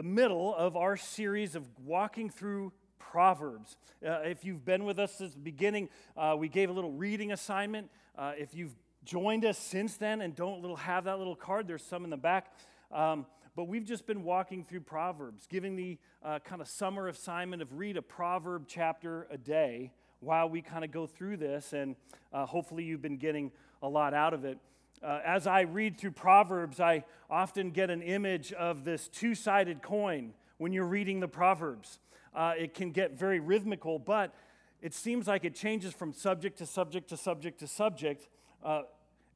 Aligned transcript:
the 0.00 0.04
middle 0.04 0.54
of 0.54 0.78
our 0.78 0.96
series 0.96 1.54
of 1.54 1.68
walking 1.84 2.30
through 2.30 2.72
Proverbs. 2.98 3.76
Uh, 4.02 4.12
if 4.24 4.46
you've 4.46 4.64
been 4.64 4.86
with 4.86 4.98
us 4.98 5.12
since 5.12 5.34
the 5.34 5.40
beginning, 5.40 5.90
uh, 6.16 6.34
we 6.38 6.48
gave 6.48 6.70
a 6.70 6.72
little 6.72 6.92
reading 6.92 7.32
assignment. 7.32 7.90
Uh, 8.16 8.32
if 8.38 8.54
you've 8.54 8.74
joined 9.04 9.44
us 9.44 9.58
since 9.58 9.98
then 9.98 10.22
and 10.22 10.34
don't 10.34 10.62
little 10.62 10.76
have 10.76 11.04
that 11.04 11.18
little 11.18 11.36
card, 11.36 11.68
there's 11.68 11.84
some 11.84 12.04
in 12.04 12.08
the 12.08 12.16
back. 12.16 12.50
Um, 12.90 13.26
but 13.54 13.64
we've 13.64 13.84
just 13.84 14.06
been 14.06 14.24
walking 14.24 14.64
through 14.64 14.80
Proverbs, 14.80 15.46
giving 15.46 15.76
the 15.76 15.98
uh, 16.24 16.38
kind 16.38 16.62
of 16.62 16.68
summer 16.68 17.08
assignment 17.08 17.60
of 17.60 17.70
read 17.74 17.98
a 17.98 18.02
proverb 18.02 18.64
chapter 18.66 19.26
a 19.30 19.36
day 19.36 19.92
while 20.20 20.48
we 20.48 20.62
kind 20.62 20.82
of 20.82 20.90
go 20.92 21.06
through 21.06 21.36
this, 21.36 21.74
and 21.74 21.94
uh, 22.32 22.46
hopefully 22.46 22.84
you've 22.84 23.02
been 23.02 23.18
getting 23.18 23.52
a 23.82 23.88
lot 23.88 24.14
out 24.14 24.32
of 24.32 24.46
it. 24.46 24.56
Uh, 25.02 25.20
as 25.24 25.46
I 25.46 25.62
read 25.62 25.98
through 25.98 26.10
Proverbs, 26.10 26.78
I 26.78 27.04
often 27.30 27.70
get 27.70 27.88
an 27.88 28.02
image 28.02 28.52
of 28.52 28.84
this 28.84 29.08
two 29.08 29.34
sided 29.34 29.82
coin 29.82 30.34
when 30.58 30.72
you're 30.72 30.84
reading 30.86 31.20
the 31.20 31.28
Proverbs. 31.28 31.98
Uh, 32.34 32.52
it 32.58 32.74
can 32.74 32.90
get 32.92 33.18
very 33.18 33.40
rhythmical, 33.40 33.98
but 33.98 34.34
it 34.82 34.92
seems 34.92 35.26
like 35.26 35.44
it 35.44 35.54
changes 35.54 35.94
from 35.94 36.12
subject 36.12 36.58
to 36.58 36.66
subject 36.66 37.08
to 37.08 37.16
subject 37.16 37.60
to 37.60 37.66
subject 37.66 38.28
uh, 38.62 38.82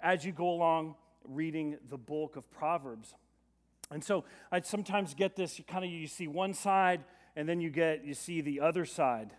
as 0.00 0.25
you 0.25 0.33
go 0.33 0.50
along 0.50 0.97
reading 1.27 1.78
the 1.88 1.97
bulk 1.97 2.36
of 2.36 2.50
Proverbs. 2.50 3.14
And 3.91 4.05
so 4.05 4.25
I 4.53 4.60
sometimes 4.60 5.14
get 5.14 5.34
this 5.34 5.60
kind 5.66 5.84
of 5.84 5.91
you 5.91 6.06
see 6.06 6.28
one 6.28 6.53
side 6.53 7.05
and 7.36 7.48
then 7.48 7.60
you 7.60 7.70
get 7.70 8.05
you 8.05 8.12
see 8.12 8.42
the 8.42 8.60
other 8.60 8.84
side. 8.84 9.31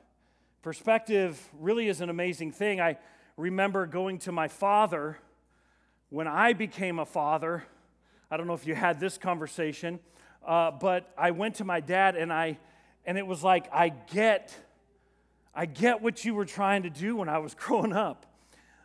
Perspective 0.63 1.39
really 1.59 1.87
is 1.87 2.01
an 2.01 2.09
amazing 2.09 2.51
thing. 2.51 2.81
I 2.81 2.97
remember 3.37 3.85
going 3.85 4.17
to 4.19 4.31
my 4.31 4.47
father 4.47 5.19
when 6.09 6.27
I 6.27 6.53
became 6.53 6.99
a 6.99 7.05
father, 7.05 7.63
I 8.29 8.37
don't 8.37 8.47
know 8.47 8.53
if 8.53 8.67
you 8.67 8.75
had 8.75 8.99
this 8.99 9.17
conversation, 9.17 9.99
uh, 10.45 10.71
but 10.71 11.11
I 11.17 11.31
went 11.31 11.55
to 11.55 11.65
my 11.65 11.79
dad 11.79 12.15
and 12.15 12.31
I, 12.31 12.59
and 13.05 13.17
it 13.17 13.25
was 13.25 13.43
like, 13.43 13.67
I 13.73 13.89
get, 13.89 14.55
I 15.53 15.65
get 15.65 16.01
what 16.01 16.23
you 16.23 16.35
were 16.35 16.45
trying 16.45 16.83
to 16.83 16.89
do 16.89 17.15
when 17.15 17.29
I 17.29 17.39
was 17.39 17.53
growing 17.59 17.93
up. 17.93 18.25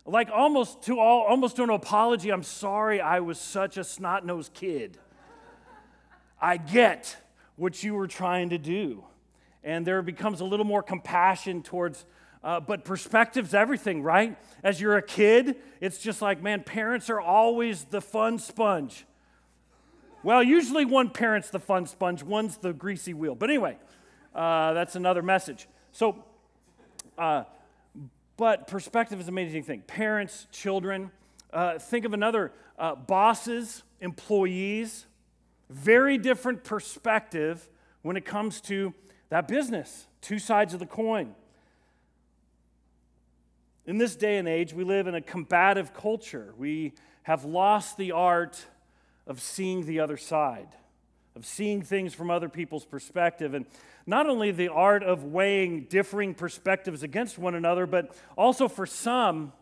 Like 0.07 0.31
almost 0.31 0.83
to 0.85 0.99
all, 0.99 1.23
almost 1.23 1.57
to 1.57 1.63
an 1.63 1.71
apology. 1.71 2.33
I'm 2.33 2.43
sorry 2.43 3.01
I 3.01 3.21
was 3.21 3.39
such 3.39 3.77
a 3.77 3.85
snot 3.85 4.25
nosed 4.25 4.55
kid. 4.55 4.99
I 6.41 6.57
get 6.57 7.17
what 7.57 7.83
you 7.85 7.95
were 7.95 8.07
trying 8.07 8.49
to 8.49 8.59
do, 8.59 9.05
and 9.63 9.87
there 9.87 10.01
becomes 10.01 10.41
a 10.41 10.45
little 10.47 10.65
more 10.65 10.83
compassion 10.83 11.63
towards 11.63 12.07
uh, 12.43 12.61
but 12.61 12.85
perspective's 12.85 13.55
everything, 13.55 14.03
right? 14.03 14.37
As 14.63 14.81
you're 14.81 14.97
a 14.97 15.03
kid, 15.03 15.57
it's 15.81 15.99
just 15.99 16.23
like, 16.23 16.43
man, 16.43 16.63
parents 16.63 17.11
are 17.11 17.21
always 17.21 17.85
the 17.85 18.01
fun 18.01 18.39
sponge. 18.39 19.05
Well, 20.23 20.43
usually 20.43 20.85
one 20.85 21.11
parent's 21.11 21.51
the 21.51 21.59
fun 21.59 21.87
sponge, 21.87 22.23
one's 22.23 22.59
the 22.59 22.73
greasy 22.73 23.15
wheel. 23.15 23.35
But 23.35 23.51
anyway, 23.51 23.77
uh, 24.35 24.73
that's 24.75 24.97
another 24.97 25.23
message. 25.23 25.67
So, 25.93 26.25
uh, 27.19 27.45
but 28.37 28.67
perspective 28.67 29.21
is 29.21 29.29
an 29.29 29.35
amazing 29.35 29.65
thing. 29.65 29.83
Parents, 29.87 30.47
children, 30.53 31.11
uh, 31.53 31.79
think 31.79 32.05
of 32.05 32.15
another 32.15 32.53
uh, 32.79 32.95
bosses, 32.95 33.83
employees, 34.01 35.07
very 35.69 36.19
different 36.19 36.65
perspective 36.65 37.69
when 38.03 38.17
it 38.17 38.25
comes 38.25 38.61
to 38.63 38.95
that 39.29 39.47
business, 39.47 40.07
two 40.21 40.39
sides 40.39 40.75
of 40.75 40.81
the 40.81 40.87
coin. 40.87 41.35
In 43.87 43.97
this 43.97 44.15
day 44.15 44.37
and 44.37 44.47
age, 44.47 44.75
we 44.75 44.85
live 44.85 45.07
in 45.07 45.15
a 45.15 45.23
combative 45.23 45.95
culture. 45.95 46.53
We 46.59 46.93
have 47.23 47.45
lost 47.45 47.97
the 47.97 48.13
art 48.13 48.63
of 49.27 49.41
seeing 49.41 49.87
the 49.87 50.01
other 50.01 50.17
side, 50.17 50.69
of 51.35 51.47
seeing 51.47 51.83
things 51.83 52.13
from 52.13 52.31
other 52.31 52.49
people's 52.49 52.85
perspective. 52.85 53.55
And 53.55 53.65
not 54.07 54.29
only 54.29 54.51
the 54.51 54.69
art 54.69 55.03
of 55.03 55.25
weighing 55.25 55.85
differing 55.85 56.35
perspectives 56.35 57.03
against 57.03 57.39
one 57.39 57.55
another, 57.55 57.87
but 57.87 58.15
also 58.37 58.69
for 58.69 58.85
some, 58.85 59.53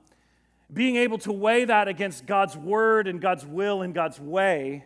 being 0.72 0.96
able 0.96 1.18
to 1.18 1.32
weigh 1.32 1.64
that 1.64 1.86
against 1.88 2.26
God's 2.26 2.56
word 2.56 3.06
and 3.06 3.20
God's 3.20 3.46
will 3.46 3.82
and 3.82 3.94
God's 3.94 4.20
way, 4.20 4.84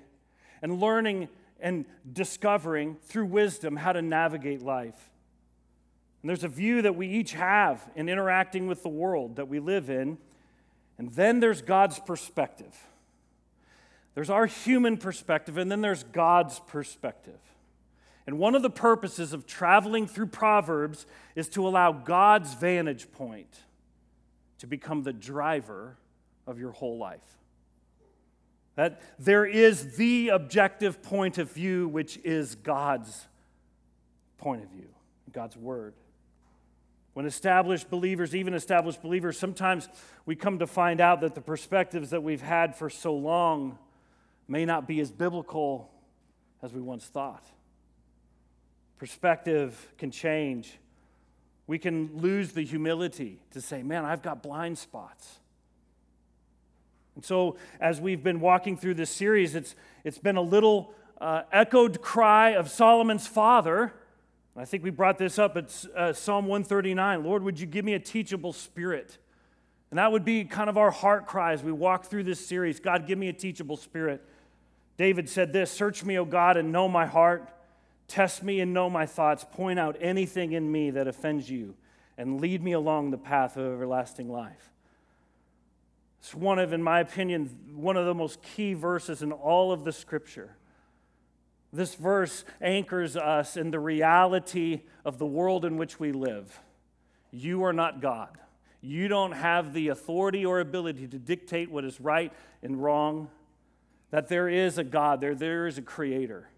and 0.61 0.79
learning 0.79 1.29
and 1.59 1.85
discovering 2.13 2.97
through 3.03 3.27
wisdom 3.27 3.77
how 3.77 3.93
to 3.93 4.03
navigate 4.03 4.63
life. 4.63 5.12
And 6.23 6.29
there's 6.29 6.45
a 6.45 6.49
view 6.49 6.83
that 6.83 6.95
we 6.95 7.09
each 7.09 7.33
have 7.33 7.89
in 7.97 8.09
interacting 8.09 8.69
with 8.69 8.83
the 8.83 8.89
world 8.89 9.37
that 9.37 9.49
we 9.49 9.59
live 9.59 9.91
in. 9.91 10.19
And 10.97 11.13
then 11.15 11.41
there's 11.41 11.63
God's 11.63 11.99
perspective. 11.99 12.77
There's 14.15 14.31
our 14.31 14.47
human 14.47 14.99
perspective, 14.99 15.57
and 15.57 15.71
then 15.71 15.81
there's 15.81 16.05
God's 16.05 16.61
perspective. 16.61 17.41
And 18.27 18.39
one 18.39 18.55
of 18.55 18.63
the 18.63 18.71
purposes 18.71 19.33
of 19.33 19.47
traveling 19.47 20.07
through 20.07 20.27
Proverbs 20.29 21.07
is 21.35 21.49
to 21.51 21.67
allow 21.67 21.93
God's 21.93 22.55
vantage 22.55 23.11
point 23.11 23.49
to 24.59 24.67
become 24.69 25.03
the 25.03 25.13
driver 25.13 25.97
of 26.47 26.59
your 26.59 26.71
whole 26.71 26.99
life. 26.99 27.21
That 28.77 29.03
there 29.19 29.45
is 29.45 29.97
the 29.97 30.29
objective 30.29 31.03
point 31.03 31.39
of 31.39 31.51
view, 31.51 31.89
which 31.89 32.19
is 32.19 32.55
God's 32.55 33.27
point 34.39 34.63
of 34.63 34.71
view, 34.71 34.89
God's 35.33 35.57
word. 35.57 35.95
When 37.15 37.27
established 37.27 37.91
believers, 37.91 38.35
even 38.35 38.55
established 38.55 39.03
believers, 39.03 39.39
sometimes 39.39 39.89
we 40.25 40.35
come 40.35 40.59
to 40.61 40.67
find 40.67 41.01
out 41.01 41.21
that 41.21 41.35
the 41.35 41.43
perspectives 41.43 42.11
that 42.11 42.23
we've 42.23 42.41
had 42.41 42.75
for 42.75 42.89
so 42.89 43.15
long 43.15 43.79
may 44.49 44.65
not 44.65 44.87
be 44.89 45.01
as 45.01 45.11
biblical 45.11 45.91
as 46.63 46.73
we 46.73 46.81
once 46.81 47.05
thought. 47.05 47.45
Perspective 48.99 49.93
can 49.99 50.11
change. 50.11 50.79
We 51.67 51.79
can 51.79 52.17
lose 52.17 52.53
the 52.53 52.65
humility 52.65 53.41
to 53.51 53.61
say, 53.61 53.83
man, 53.83 54.05
I've 54.05 54.23
got 54.23 54.43
blind 54.43 54.79
spots. 54.79 55.39
And 57.15 57.25
so, 57.25 57.57
as 57.79 58.01
we've 58.01 58.23
been 58.23 58.41
walking 58.41 58.77
through 58.77 58.95
this 58.95 59.11
series, 59.11 59.55
it's, 59.55 59.75
it's 60.03 60.19
been 60.19 60.37
a 60.37 60.43
little 60.43 60.95
uh, 61.21 61.43
echoed 61.53 62.01
cry 62.01 62.51
of 62.51 62.71
Solomon's 62.71 63.27
father 63.27 63.93
I 64.57 64.67
think 64.67 64.85
we 64.85 64.91
brought 64.91 65.17
this 65.17 65.39
up 65.39 65.57
at 65.57 65.87
uh, 65.97 66.13
Psalm 66.13 66.47
139. 66.47 67.25
Lord, 67.25 67.43
would 67.43 67.59
you 67.59 67.67
give 67.67 67.85
me 67.85 67.95
a 67.95 67.99
teachable 67.99 68.53
spirit? 68.53 69.17
And 69.91 69.99
that 69.99 70.13
would 70.13 70.25
be 70.25 70.45
kind 70.45 70.69
of 70.69 70.77
our 70.77 70.91
heart 70.91 71.27
cry 71.27 71.53
as 71.53 71.63
we 71.63 71.73
walk 71.73 72.05
through 72.05 72.25
this 72.25 72.45
series. 72.45 72.79
God, 72.79 73.07
give 73.07 73.19
me 73.19 73.29
a 73.29 73.33
teachable 73.33 73.77
spirit. 73.77 74.23
David 74.99 75.29
said 75.29 75.53
this 75.53 75.71
Search 75.71 76.05
me, 76.05 76.19
O 76.19 76.25
God, 76.25 76.57
and 76.57 76.71
know 76.71 76.89
my 76.89 77.07
heart. 77.07 77.49
Test 78.09 78.43
me 78.43 78.61
and 78.61 78.75
know 78.75 78.91
my 78.91 79.07
thoughts. 79.07 79.45
Point 79.53 79.79
out 79.79 79.97
anything 80.01 80.53
in 80.53 80.71
me 80.71 80.91
that 80.91 81.09
offends 81.09 81.51
you, 81.51 81.75
and 82.19 82.41
lead 82.41 82.63
me 82.63 82.73
along 82.73 83.11
the 83.11 83.19
path 83.19 83.57
of 83.57 83.65
everlasting 83.65 84.31
life. 84.31 84.71
It's 86.21 86.35
one 86.35 86.59
of, 86.59 86.73
in 86.73 86.83
my 86.83 87.01
opinion, 87.01 87.49
one 87.75 87.97
of 87.97 88.05
the 88.05 88.15
most 88.15 88.43
key 88.43 88.75
verses 88.75 89.23
in 89.23 89.33
all 89.33 89.73
of 89.73 89.85
the 89.85 89.93
scripture. 89.93 90.57
This 91.73 91.95
verse 91.95 92.45
anchors 92.61 93.17
us 93.17 93.57
in 93.57 93.71
the 93.71 93.81
reality 93.81 94.83
of 95.05 95.19
the 95.19 95.27
world 95.27 95.65
in 95.65 95.79
which 95.79 95.99
we 95.99 96.13
live. 96.13 96.61
You 97.31 97.65
are 97.65 97.73
not 97.73 98.03
God. 98.03 98.39
You 98.83 99.09
don't 99.09 99.33
have 99.33 99.73
the 99.73 99.89
authority 99.89 100.45
or 100.45 100.61
ability 100.61 101.07
to 101.09 101.19
dictate 101.19 101.71
what 101.71 101.85
is 101.85 102.01
right 102.01 102.33
and 102.63 102.83
wrong. 102.83 103.31
That 104.11 104.29
there 104.29 104.49
is 104.49 104.77
a 104.77 104.85
God, 104.85 105.21
there, 105.21 105.35
there 105.35 105.67
is 105.67 105.79
a 105.79 105.83
creator. 105.83 106.51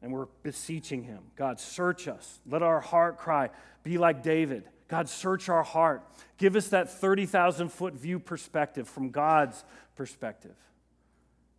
And 0.00 0.12
we're 0.12 0.26
beseeching 0.42 1.04
him 1.04 1.20
God, 1.36 1.60
search 1.60 2.08
us. 2.08 2.40
Let 2.44 2.62
our 2.62 2.80
heart 2.80 3.18
cry. 3.18 3.50
Be 3.84 3.98
like 3.98 4.22
David. 4.22 4.64
God, 4.88 5.08
search 5.08 5.48
our 5.48 5.62
heart. 5.62 6.02
Give 6.36 6.56
us 6.56 6.68
that 6.68 6.90
30,000 6.90 7.68
foot 7.70 7.94
view 7.94 8.18
perspective 8.18 8.88
from 8.88 9.10
God's 9.10 9.64
perspective. 9.94 10.56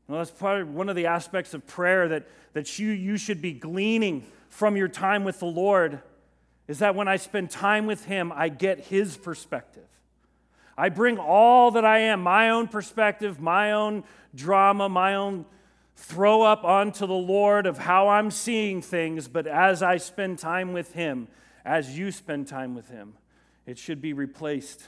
Well, 0.08 0.20
that's 0.20 0.32
probably 0.32 0.66
one 0.66 0.90
of 0.90 0.96
the 0.96 1.06
aspects 1.06 1.54
of 1.54 1.66
prayer 1.66 2.08
that, 2.10 2.28
that 2.54 2.78
you, 2.78 2.90
you 2.90 3.18
should 3.18 3.42
be 3.42 3.54
gleaning 3.54 4.26
from 4.50 4.76
your 4.76 4.88
time 4.88 5.24
with 5.24 5.40
the 5.40 5.46
Lord 5.46 6.02
is 6.68 6.80
that 6.80 6.96
when 6.96 7.08
I 7.08 7.18
spend 7.18 7.50
time 7.50 7.86
with 7.86 8.06
Him, 8.06 8.32
I 8.34 8.50
get 8.50 8.80
His 8.80 9.18
perspective. 9.18 9.88
I 10.78 10.90
bring 10.90 11.18
all 11.18 11.72
that 11.72 11.86
I 11.86 12.00
am, 12.00 12.22
my 12.22 12.50
own 12.50 12.68
perspective, 12.68 13.40
my 13.40 13.74
own 13.74 14.04
drama, 14.34 14.90
my 14.90 15.16
own 15.16 15.46
throw 15.96 16.42
up 16.42 16.64
onto 16.64 17.06
the 17.06 17.14
Lord 17.14 17.66
of 17.66 17.78
how 17.78 18.10
I'm 18.10 18.32
seeing 18.32 18.82
things, 18.82 19.28
but 19.28 19.46
as 19.46 19.84
I 19.84 19.98
spend 19.98 20.40
time 20.40 20.74
with 20.74 20.94
Him, 20.94 21.28
as 21.64 21.98
you 21.98 22.12
spend 22.12 22.48
time 22.48 22.76
with 22.76 22.90
Him, 22.90 23.14
it 23.66 23.78
should 23.78 24.02
be 24.02 24.14
replaced 24.14 24.84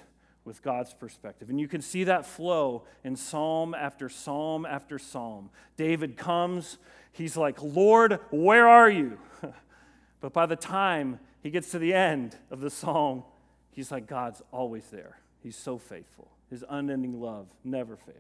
with 0.45 0.62
God's 0.62 0.94
perspective. 0.94 1.50
And 1.50 1.59
you 1.59 1.68
can 1.68 1.81
see 1.81 2.06
that 2.06 2.25
flow 2.25 2.83
in 3.03 3.15
psalm 3.15 3.74
after 3.74 4.07
psalm 4.07 4.65
after 4.65 5.00
psalm. 5.00 5.50
David 5.75 6.15
comes, 6.15 6.77
he's 7.12 7.36
like, 7.36 7.62
Lord, 7.62 8.19
where 8.31 8.68
are 8.68 8.89
you? 8.89 9.18
but 10.21 10.31
by 10.31 10.45
the 10.45 10.56
time 10.56 11.19
he 11.42 11.50
gets 11.50 11.71
to 11.71 11.80
the 11.80 11.94
end 11.94 12.38
of 12.51 12.62
the 12.62 12.69
psalm, 12.69 13.24
he's 13.71 13.92
like, 13.92 14.07
God's 14.07 14.42
always 14.51 14.86
there. 14.92 15.18
He's 15.42 15.57
so 15.57 15.80
faithful. 15.80 16.30
His 16.50 16.63
unending 16.69 17.19
love 17.19 17.48
never 17.63 17.95
fails. 17.95 18.19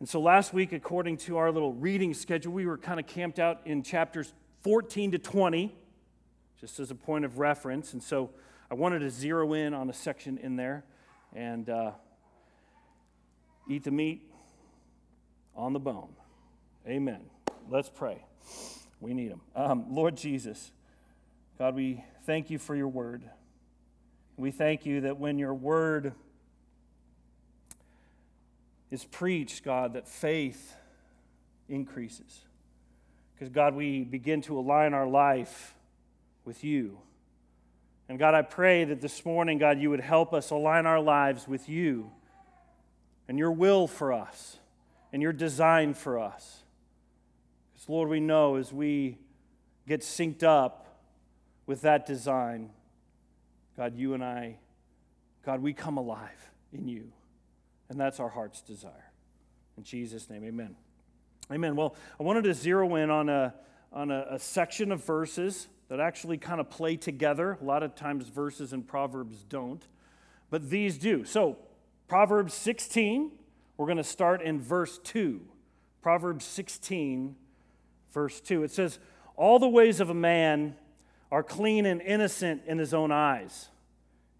And 0.00 0.08
so 0.08 0.20
last 0.20 0.52
week, 0.52 0.72
according 0.72 1.18
to 1.18 1.36
our 1.36 1.52
little 1.52 1.74
reading 1.74 2.12
schedule, 2.12 2.52
we 2.52 2.66
were 2.66 2.78
kind 2.78 2.98
of 2.98 3.06
camped 3.06 3.38
out 3.38 3.60
in 3.66 3.82
chapters 3.82 4.32
14 4.62 5.12
to 5.12 5.18
20, 5.18 5.72
just 6.60 6.80
as 6.80 6.90
a 6.90 6.94
point 6.94 7.24
of 7.24 7.38
reference. 7.38 7.92
And 7.92 8.02
so 8.02 8.30
I 8.72 8.74
wanted 8.74 9.00
to 9.00 9.10
zero 9.10 9.52
in 9.52 9.74
on 9.74 9.90
a 9.90 9.92
section 9.92 10.38
in 10.38 10.56
there 10.56 10.82
and 11.34 11.68
uh, 11.68 11.90
eat 13.68 13.84
the 13.84 13.90
meat 13.90 14.22
on 15.54 15.74
the 15.74 15.78
bone. 15.78 16.08
Amen. 16.88 17.20
Let's 17.68 17.90
pray. 17.90 18.24
We 18.98 19.12
need 19.12 19.30
them. 19.30 19.42
Um, 19.54 19.84
Lord 19.90 20.16
Jesus, 20.16 20.72
God, 21.58 21.74
we 21.74 22.02
thank 22.24 22.48
you 22.48 22.58
for 22.58 22.74
your 22.74 22.88
word. 22.88 23.24
We 24.38 24.50
thank 24.50 24.86
you 24.86 25.02
that 25.02 25.18
when 25.18 25.38
your 25.38 25.52
word 25.52 26.14
is 28.90 29.04
preached, 29.04 29.66
God, 29.66 29.92
that 29.92 30.08
faith 30.08 30.76
increases. 31.68 32.40
Because, 33.34 33.50
God, 33.50 33.74
we 33.74 34.02
begin 34.02 34.40
to 34.40 34.58
align 34.58 34.94
our 34.94 35.06
life 35.06 35.74
with 36.46 36.64
you. 36.64 37.00
And 38.12 38.18
God, 38.18 38.34
I 38.34 38.42
pray 38.42 38.84
that 38.84 39.00
this 39.00 39.24
morning, 39.24 39.56
God, 39.56 39.78
you 39.80 39.88
would 39.88 40.02
help 40.02 40.34
us 40.34 40.50
align 40.50 40.84
our 40.84 41.00
lives 41.00 41.48
with 41.48 41.66
you 41.66 42.10
and 43.26 43.38
your 43.38 43.52
will 43.52 43.86
for 43.86 44.12
us 44.12 44.58
and 45.14 45.22
your 45.22 45.32
design 45.32 45.94
for 45.94 46.18
us. 46.18 46.62
Because, 47.72 47.88
Lord, 47.88 48.10
we 48.10 48.20
know 48.20 48.56
as 48.56 48.70
we 48.70 49.16
get 49.88 50.02
synced 50.02 50.42
up 50.42 50.94
with 51.64 51.80
that 51.80 52.04
design, 52.04 52.68
God, 53.78 53.96
you 53.96 54.12
and 54.12 54.22
I, 54.22 54.58
God, 55.46 55.62
we 55.62 55.72
come 55.72 55.96
alive 55.96 56.50
in 56.70 56.88
you. 56.88 57.12
And 57.88 57.98
that's 57.98 58.20
our 58.20 58.28
heart's 58.28 58.60
desire. 58.60 59.10
In 59.78 59.84
Jesus' 59.84 60.28
name, 60.28 60.44
amen. 60.44 60.76
Amen. 61.50 61.76
Well, 61.76 61.96
I 62.20 62.24
wanted 62.24 62.44
to 62.44 62.52
zero 62.52 62.94
in 62.96 63.08
on 63.08 63.30
a, 63.30 63.54
on 63.90 64.10
a, 64.10 64.26
a 64.32 64.38
section 64.38 64.92
of 64.92 65.02
verses 65.02 65.66
that 65.92 66.00
actually 66.00 66.38
kind 66.38 66.58
of 66.58 66.70
play 66.70 66.96
together. 66.96 67.58
A 67.60 67.64
lot 67.64 67.82
of 67.82 67.94
times, 67.94 68.26
verses 68.26 68.72
in 68.72 68.82
Proverbs 68.82 69.44
don't, 69.46 69.86
but 70.48 70.70
these 70.70 70.96
do. 70.96 71.22
So, 71.26 71.58
Proverbs 72.08 72.54
16, 72.54 73.30
we're 73.76 73.84
going 73.84 73.98
to 73.98 74.02
start 74.02 74.40
in 74.40 74.58
verse 74.58 74.96
2. 75.04 75.42
Proverbs 76.00 76.46
16, 76.46 77.36
verse 78.10 78.40
2. 78.40 78.62
It 78.62 78.70
says, 78.70 79.00
All 79.36 79.58
the 79.58 79.68
ways 79.68 80.00
of 80.00 80.08
a 80.08 80.14
man 80.14 80.76
are 81.30 81.42
clean 81.42 81.84
and 81.84 82.00
innocent 82.00 82.62
in 82.66 82.78
his 82.78 82.94
own 82.94 83.12
eyes, 83.12 83.68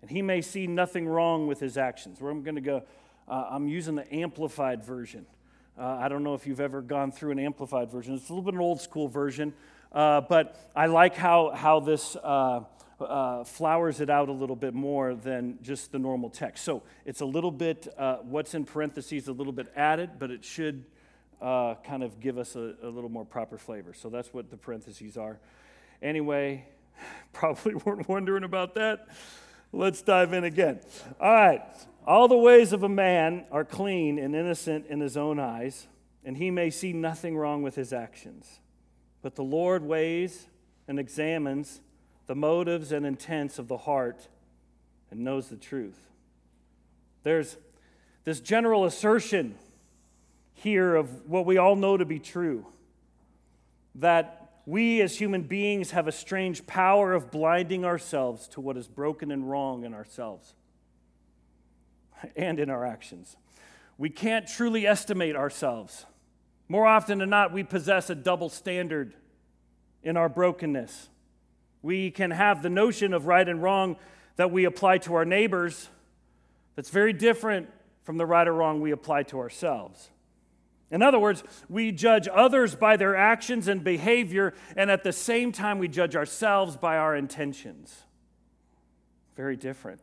and 0.01 0.11
he 0.11 0.23
may 0.23 0.41
see 0.41 0.67
nothing 0.67 1.07
wrong 1.07 1.47
with 1.47 1.61
his 1.61 1.77
actions. 1.77 2.19
Where 2.19 2.33
I'm 2.33 2.43
going 2.43 2.55
to 2.55 2.63
go, 2.63 2.83
uh, 3.29 3.49
I'm 3.51 3.69
using 3.69 3.95
the 3.95 4.11
amplified 4.11 4.83
version. 4.83 5.27
Uh, 5.79 5.99
I 6.01 6.09
don't 6.09 6.23
know 6.23 6.33
if 6.33 6.47
you've 6.47 6.61
ever 6.61 6.81
gone 6.81 7.13
through 7.13 7.33
an 7.33 7.39
amplified 7.39 7.91
version. 7.91 8.15
It's 8.15 8.31
a 8.31 8.33
little 8.33 8.43
bit 8.43 8.55
an 8.55 8.61
old 8.61 8.81
school 8.81 9.07
version. 9.07 9.53
Uh, 9.93 10.23
but 10.23 10.57
I 10.75 10.87
like 10.87 11.15
how, 11.15 11.51
how 11.51 11.81
this 11.81 12.17
uh, 12.17 12.61
uh, 13.01 13.45
flowers 13.45 14.01
it 14.01 14.09
out 14.09 14.29
a 14.29 14.33
little 14.33 14.57
bit 14.57 14.75
more 14.75 15.15
than 15.15 15.59
just 15.63 15.93
the 15.93 15.99
normal 15.99 16.31
text. 16.31 16.65
So 16.65 16.83
it's 17.05 17.21
a 17.21 17.27
little 17.27 17.51
bit, 17.51 17.89
uh, 17.99 18.17
what's 18.23 18.55
in 18.55 18.65
parentheses, 18.65 19.29
a 19.29 19.33
little 19.33 19.53
bit 19.53 19.71
added, 19.77 20.13
but 20.19 20.31
it 20.31 20.45
should 20.45 20.85
uh, 21.41 21.75
kind 21.85 22.03
of 22.03 22.21
give 22.21 22.39
us 22.39 22.57
a, 22.57 22.75
a 22.83 22.89
little 22.89 23.11
more 23.11 23.25
proper 23.25 23.59
flavor. 23.59 23.93
So 23.93 24.09
that's 24.09 24.33
what 24.33 24.51
the 24.51 24.57
parentheses 24.57 25.17
are. 25.17 25.39
Anyway, 26.01 26.67
probably 27.33 27.75
weren't 27.75 28.09
wondering 28.09 28.45
about 28.45 28.75
that. 28.75 29.09
Let's 29.73 30.03
dive 30.03 30.33
in 30.33 30.45
again. 30.45 30.81
All 31.21 31.33
right. 31.33 31.63
All 32.07 32.29
the 32.29 32.37
ways 32.37 32.73
of 32.73 32.83
a 32.83 32.89
man 32.89 33.47
are 33.51 33.65
clean 33.65 34.19
and 34.19 34.35
innocent 34.35 34.87
in 34.89 35.01
his 35.01 35.17
own 35.17 35.39
eyes, 35.39 35.87
and 36.25 36.37
he 36.37 36.51
may 36.51 36.69
see 36.71 36.93
nothing 36.93 37.37
wrong 37.37 37.63
with 37.63 37.75
his 37.75 37.93
actions. 37.93 38.61
But 39.23 39.37
the 39.37 39.45
Lord 39.45 39.85
weighs 39.85 40.47
and 40.89 40.99
examines 40.99 41.81
the 42.27 42.35
motives 42.35 42.93
and 42.93 43.07
intents 43.07 43.59
of 43.59 43.69
the 43.69 43.79
heart 43.79 44.29
and 45.11 45.21
knows 45.21 45.49
the 45.49 45.57
truth. 45.57 45.99
There's 47.23 47.57
this 48.25 48.41
general 48.41 48.85
assertion 48.85 49.55
here 50.55 50.95
of 50.95 51.29
what 51.29 51.47
we 51.47 51.57
all 51.57 51.77
know 51.77 51.97
to 51.97 52.05
be 52.05 52.19
true 52.19 52.67
that 53.97 54.53
we 54.65 55.01
as 55.03 55.19
human 55.19 55.43
beings 55.43 55.91
have 55.91 56.07
a 56.07 56.13
strange 56.13 56.67
power 56.67 57.13
of 57.13 57.31
blinding 57.31 57.85
ourselves 57.85 58.49
to 58.49 58.61
what 58.61 58.77
is 58.77 58.87
broken 58.87 59.31
and 59.31 59.51
wrong 59.51 59.85
in 59.85 59.93
ourselves 59.93 60.55
and 62.37 62.61
in 62.61 62.71
our 62.71 62.87
actions. 62.87 63.37
We 63.99 64.09
can't 64.09 64.47
truly 64.47 64.87
estimate 64.87 65.37
ourselves. 65.37 66.07
More 66.69 66.87
often 66.87 67.19
than 67.19 67.31
not, 67.31 67.53
we 67.53 67.63
possess 67.63 68.11
a 68.11 68.15
double 68.15 68.49
standard 68.49 69.15
in 70.03 70.17
our 70.17 70.29
brokenness. 70.29 71.09
We 71.83 72.11
can 72.11 72.31
have 72.31 72.63
the 72.63 72.71
notion 72.71 73.13
of 73.13 73.27
right 73.27 73.49
and 73.49 73.63
wrong 73.63 73.97
that 74.37 74.51
we 74.51 74.65
apply 74.65 74.99
to 74.99 75.15
our 75.15 75.25
neighbors 75.25 75.89
that's 76.77 76.91
very 76.91 77.13
different 77.13 77.69
from 78.05 78.17
the 78.17 78.27
right 78.27 78.47
or 78.49 78.53
wrong 78.53 78.81
we 78.81 78.91
apply 78.91 79.25
to 79.25 79.39
ourselves. 79.39 80.11
In 80.91 81.03
other 81.03 81.19
words, 81.19 81.43
we 81.69 81.91
judge 81.91 82.29
others 82.29 82.75
by 82.75 82.97
their 82.97 83.17
actions 83.17 83.67
and 83.67 83.83
behavior, 83.83 84.53
and 84.77 84.91
at 84.91 85.05
the 85.05 85.13
same 85.13 85.51
time, 85.51 85.79
we 85.79 85.89
judge 85.89 86.15
ourselves 86.15 86.77
by 86.77 86.99
our 86.99 87.17
intentions. 87.17 88.03
Very 89.35 89.57
different. 89.57 90.03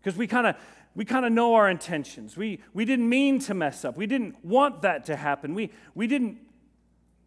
Because 0.00 0.18
we 0.18 0.26
kind 0.26 0.48
of 0.48 0.56
we 0.96 1.04
kind 1.04 1.26
of 1.26 1.32
know 1.32 1.54
our 1.54 1.68
intentions. 1.68 2.38
We, 2.38 2.58
we 2.72 2.86
didn't 2.86 3.08
mean 3.08 3.38
to 3.40 3.54
mess 3.54 3.84
up. 3.84 3.98
We 3.98 4.06
didn't 4.06 4.42
want 4.42 4.80
that 4.80 5.04
to 5.04 5.16
happen. 5.16 5.54
We, 5.54 5.70
we 5.94 6.06
didn't. 6.06 6.38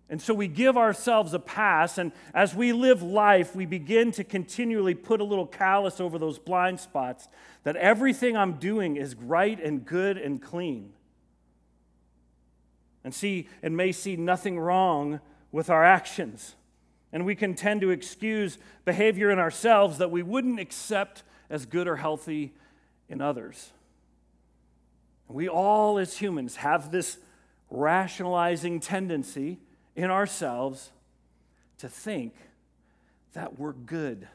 And 0.09 0.19
so 0.19 0.33
we 0.33 0.47
give 0.47 0.75
ourselves 0.75 1.35
a 1.35 1.39
pass, 1.39 1.99
and 1.99 2.11
as 2.33 2.55
we 2.55 2.73
live 2.73 3.03
life, 3.03 3.55
we 3.55 3.67
begin 3.67 4.11
to 4.13 4.23
continually 4.23 4.95
put 4.95 5.21
a 5.21 5.23
little 5.23 5.45
callus 5.45 6.01
over 6.01 6.17
those 6.17 6.39
blind 6.39 6.79
spots 6.79 7.27
that 7.61 7.75
everything 7.75 8.35
I'm 8.35 8.53
doing 8.53 8.97
is 8.97 9.13
right 9.13 9.63
and 9.63 9.85
good 9.85 10.17
and 10.17 10.41
clean. 10.41 10.93
And 13.03 13.13
see, 13.13 13.47
and 13.61 13.77
may 13.77 13.91
see 13.91 14.15
nothing 14.15 14.59
wrong 14.59 15.19
with 15.51 15.69
our 15.69 15.85
actions. 15.85 16.55
And 17.13 17.23
we 17.23 17.35
can 17.35 17.53
tend 17.53 17.81
to 17.81 17.91
excuse 17.91 18.57
behavior 18.83 19.29
in 19.29 19.37
ourselves 19.37 19.99
that 19.99 20.09
we 20.09 20.23
wouldn't 20.23 20.59
accept 20.59 21.21
as 21.51 21.67
good 21.67 21.87
or 21.87 21.97
healthy 21.97 22.53
in 23.09 23.21
others. 23.21 23.71
We 25.27 25.47
all, 25.47 25.99
as 25.99 26.17
humans, 26.17 26.57
have 26.57 26.91
this 26.91 27.17
rationalizing 27.69 28.79
tendency 28.79 29.59
in 29.95 30.09
ourselves 30.09 30.91
to 31.79 31.87
think 31.87 32.33
that 33.33 33.59
we're 33.59 33.73
good. 33.73 34.27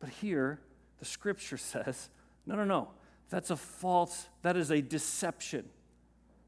But 0.00 0.10
here, 0.10 0.60
the 0.98 1.04
scripture 1.04 1.56
says 1.56 2.08
no, 2.46 2.54
no, 2.56 2.64
no. 2.64 2.88
That's 3.28 3.50
a 3.50 3.56
false, 3.56 4.26
that 4.40 4.56
is 4.56 4.70
a 4.70 4.80
deception. 4.80 5.68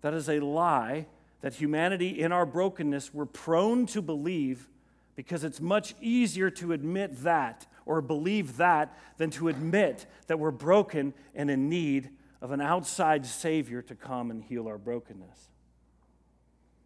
That 0.00 0.14
is 0.14 0.30
a 0.30 0.40
lie 0.40 1.06
that 1.42 1.54
humanity 1.54 2.20
in 2.20 2.32
our 2.32 2.46
brokenness 2.46 3.12
we're 3.12 3.26
prone 3.26 3.86
to 3.86 4.00
believe 4.00 4.68
because 5.14 5.44
it's 5.44 5.60
much 5.60 5.94
easier 6.00 6.48
to 6.50 6.72
admit 6.72 7.22
that 7.22 7.66
or 7.90 8.00
believe 8.00 8.56
that 8.58 8.96
than 9.16 9.30
to 9.30 9.48
admit 9.48 10.06
that 10.28 10.38
we're 10.38 10.52
broken 10.52 11.12
and 11.34 11.50
in 11.50 11.68
need 11.68 12.08
of 12.40 12.52
an 12.52 12.60
outside 12.60 13.26
Savior 13.26 13.82
to 13.82 13.96
come 13.96 14.30
and 14.30 14.44
heal 14.44 14.68
our 14.68 14.78
brokenness. 14.78 15.48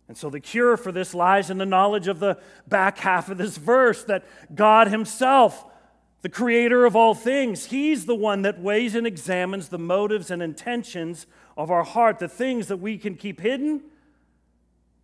And 0.09 0.17
so 0.17 0.31
the 0.31 0.41
cure 0.41 0.79
for 0.79 0.93
this 0.93 1.13
lies 1.13 1.51
in 1.51 1.59
the 1.59 1.67
knowledge 1.67 2.09
of 2.09 2.21
the 2.21 2.39
back 2.67 2.97
half 2.97 3.29
of 3.29 3.37
this 3.37 3.59
verse 3.59 4.03
that 4.05 4.25
God 4.55 4.89
Himself, 4.89 5.67
the 6.23 6.31
creator 6.31 6.87
of 6.87 6.97
all 6.97 7.15
things, 7.15 7.67
He's 7.67 8.07
the 8.07 8.15
one 8.15 8.41
that 8.41 8.59
weighs 8.59 8.95
and 8.95 9.07
examines 9.07 9.69
the 9.69 9.79
motives 9.79 10.31
and 10.31 10.43
intentions 10.43 11.27
of 11.55 11.71
our 11.71 11.85
heart, 11.85 12.19
the 12.19 12.29
things 12.29 12.69
that 12.69 12.79
we 12.79 12.97
can 12.97 13.15
keep 13.15 13.43
hidden 13.43 13.83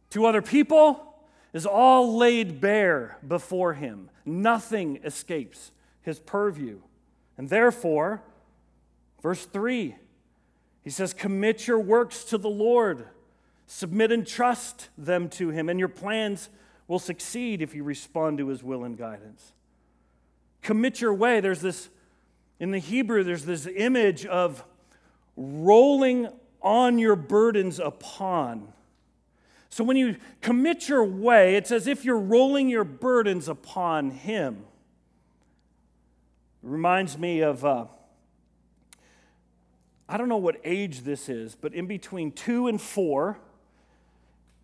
to 0.08 0.24
other 0.24 0.40
people. 0.40 1.06
Is 1.52 1.66
all 1.66 2.16
laid 2.16 2.60
bare 2.60 3.18
before 3.26 3.74
him. 3.74 4.08
Nothing 4.24 5.00
escapes 5.02 5.72
his 6.02 6.18
purview. 6.18 6.80
And 7.36 7.48
therefore, 7.48 8.22
verse 9.22 9.44
3 9.46 9.94
He 10.82 10.90
says, 10.90 11.12
Commit 11.12 11.66
your 11.66 11.80
works 11.80 12.24
to 12.24 12.38
the 12.38 12.50
Lord, 12.50 13.06
submit 13.66 14.12
and 14.12 14.26
trust 14.26 14.88
them 14.98 15.28
to 15.30 15.50
Him, 15.50 15.68
and 15.68 15.78
your 15.78 15.88
plans 15.88 16.48
will 16.88 16.98
succeed 16.98 17.62
if 17.62 17.74
you 17.74 17.84
respond 17.84 18.38
to 18.38 18.48
His 18.48 18.62
will 18.62 18.84
and 18.84 18.98
guidance. 18.98 19.52
Commit 20.62 21.00
your 21.00 21.14
way. 21.14 21.40
There's 21.40 21.60
this, 21.60 21.88
in 22.58 22.72
the 22.72 22.78
Hebrew, 22.78 23.24
there's 23.24 23.44
this 23.44 23.66
image 23.66 24.26
of 24.26 24.64
rolling 25.36 26.28
on 26.60 26.98
your 26.98 27.16
burdens 27.16 27.78
upon. 27.78 28.72
So 29.70 29.84
when 29.84 29.96
you 29.96 30.16
commit 30.42 30.88
your 30.88 31.04
way, 31.04 31.54
it's 31.54 31.70
as 31.70 31.86
if 31.86 32.04
you're 32.04 32.18
rolling 32.18 32.68
your 32.68 32.84
burdens 32.84 33.48
upon 33.48 34.10
Him. 34.10 34.64
Reminds 36.62 37.16
me 37.16 37.40
of, 37.40 37.64
uh, 37.64 37.86
I 40.06 40.18
don't 40.18 40.28
know 40.28 40.36
what 40.36 40.60
age 40.62 41.00
this 41.00 41.30
is, 41.30 41.54
but 41.54 41.72
in 41.72 41.86
between 41.86 42.32
two 42.32 42.66
and 42.66 42.78
four, 42.78 43.38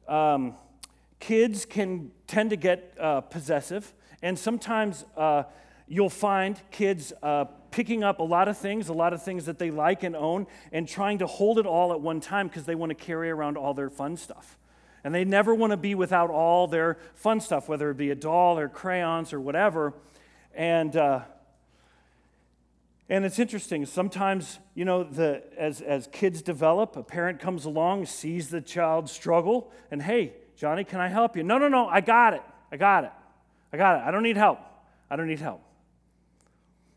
um, 0.07 0.55
kids 1.21 1.65
can 1.65 2.11
tend 2.27 2.51
to 2.51 2.57
get 2.57 2.93
uh, 3.01 3.23
possessive, 3.23 3.95
and 4.21 4.39
sometimes 4.39 5.07
uh, 5.17 5.45
you'll 5.89 6.11
find 6.11 6.61
kids 6.71 7.15
uh, 7.23 7.47
picking 7.71 8.05
up 8.05 8.19
a 8.19 8.23
lot 8.23 8.47
of 8.49 8.59
things, 8.59 8.91
a 8.91 8.93
lot 8.93 9.15
of 9.15 9.23
things 9.23 9.47
that 9.47 9.59
they 9.59 9.71
like 9.71 10.03
and 10.03 10.15
own, 10.15 10.47
and 10.73 10.87
trying 10.87 11.17
to 11.19 11.27
hold 11.27 11.59
it 11.59 11.65
all 11.65 11.95
at 11.95 12.01
one 12.01 12.21
time 12.21 12.47
because 12.47 12.67
they 12.67 12.75
want 12.75 12.91
to 12.91 12.95
carry 12.95 13.31
around 13.31 13.57
all 13.57 13.73
their 13.73 13.89
fun 13.89 14.19
stuff. 14.19 14.59
And 15.03 15.15
they 15.15 15.25
never 15.25 15.55
want 15.55 15.71
to 15.71 15.79
be 15.79 15.95
without 15.95 16.29
all 16.29 16.67
their 16.67 16.99
fun 17.15 17.41
stuff, 17.41 17.71
whether 17.71 17.91
it 17.91 17.97
be 17.97 18.11
a 18.11 18.15
doll 18.15 18.59
or 18.59 18.69
crayons 18.69 19.33
or 19.33 19.41
whatever. 19.41 19.95
And, 20.55 20.95
uh, 20.95 21.21
and 23.09 23.25
it's 23.25 23.39
interesting. 23.39 23.87
Sometimes, 23.87 24.59
you 24.75 24.85
know, 24.85 25.05
the, 25.05 25.43
as, 25.57 25.81
as 25.81 26.09
kids 26.09 26.43
develop, 26.43 26.97
a 26.97 27.03
parent 27.03 27.41
comes 27.41 27.65
along, 27.65 28.07
sees 28.07 28.51
the 28.51 28.61
child 28.61 29.09
struggle, 29.09 29.71
and 29.91 30.03
hey, 30.03 30.35
Johnny, 30.57 30.85
can 30.85 31.01
I 31.01 31.09
help 31.09 31.37
you? 31.37 31.43
No, 31.43 31.59
no, 31.59 31.69
no, 31.69 31.87
I 31.87 32.01
got 32.01 32.35
it. 32.35 32.43
I 32.73 32.77
got 32.77 33.05
it. 33.05 33.13
I 33.73 33.77
got 33.77 34.01
it. 34.01 34.07
I 34.07 34.11
don't 34.11 34.23
need 34.23 34.37
help. 34.37 34.59
I 35.11 35.17
don't 35.17 35.29
need 35.29 35.41
help. 35.41 35.63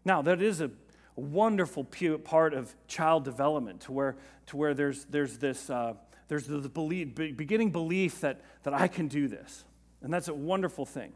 Now, 0.05 0.21
that 0.23 0.41
is 0.41 0.61
a 0.61 0.71
wonderful 1.15 1.83
part 1.83 2.53
of 2.53 2.73
child 2.87 3.25
development 3.25 3.81
to 3.81 3.91
where, 3.91 4.15
to 4.47 4.57
where 4.57 4.73
there's, 4.73 5.05
there's 5.05 5.37
this 5.37 5.69
uh, 5.69 5.93
there's 6.29 6.45
the 6.45 6.69
belief, 6.69 7.15
beginning 7.15 7.71
belief 7.71 8.21
that, 8.21 8.41
that 8.63 8.73
I 8.73 8.87
can 8.87 9.07
do 9.07 9.27
this. 9.27 9.65
And 10.01 10.13
that's 10.13 10.27
a 10.27 10.33
wonderful 10.33 10.85
thing. 10.85 11.11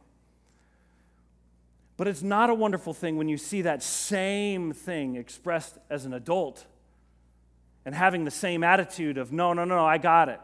But 1.96 2.08
it's 2.08 2.24
not 2.24 2.50
a 2.50 2.54
wonderful 2.54 2.94
thing 2.94 3.18
when 3.18 3.30
you 3.30 3.38
see 3.38 3.62
that 3.64 3.84
same 3.84 4.74
thing 4.74 5.16
expressed 5.16 5.78
as 5.90 6.06
an 6.06 6.14
adult 6.14 6.66
and 7.86 7.94
having 7.94 8.24
the 8.26 8.32
same 8.32 8.64
attitude 8.64 9.18
of, 9.18 9.32
no, 9.32 9.54
no, 9.54 9.66
no, 9.66 9.86
I 9.86 9.98
got 9.98 10.30
it. 10.30 10.40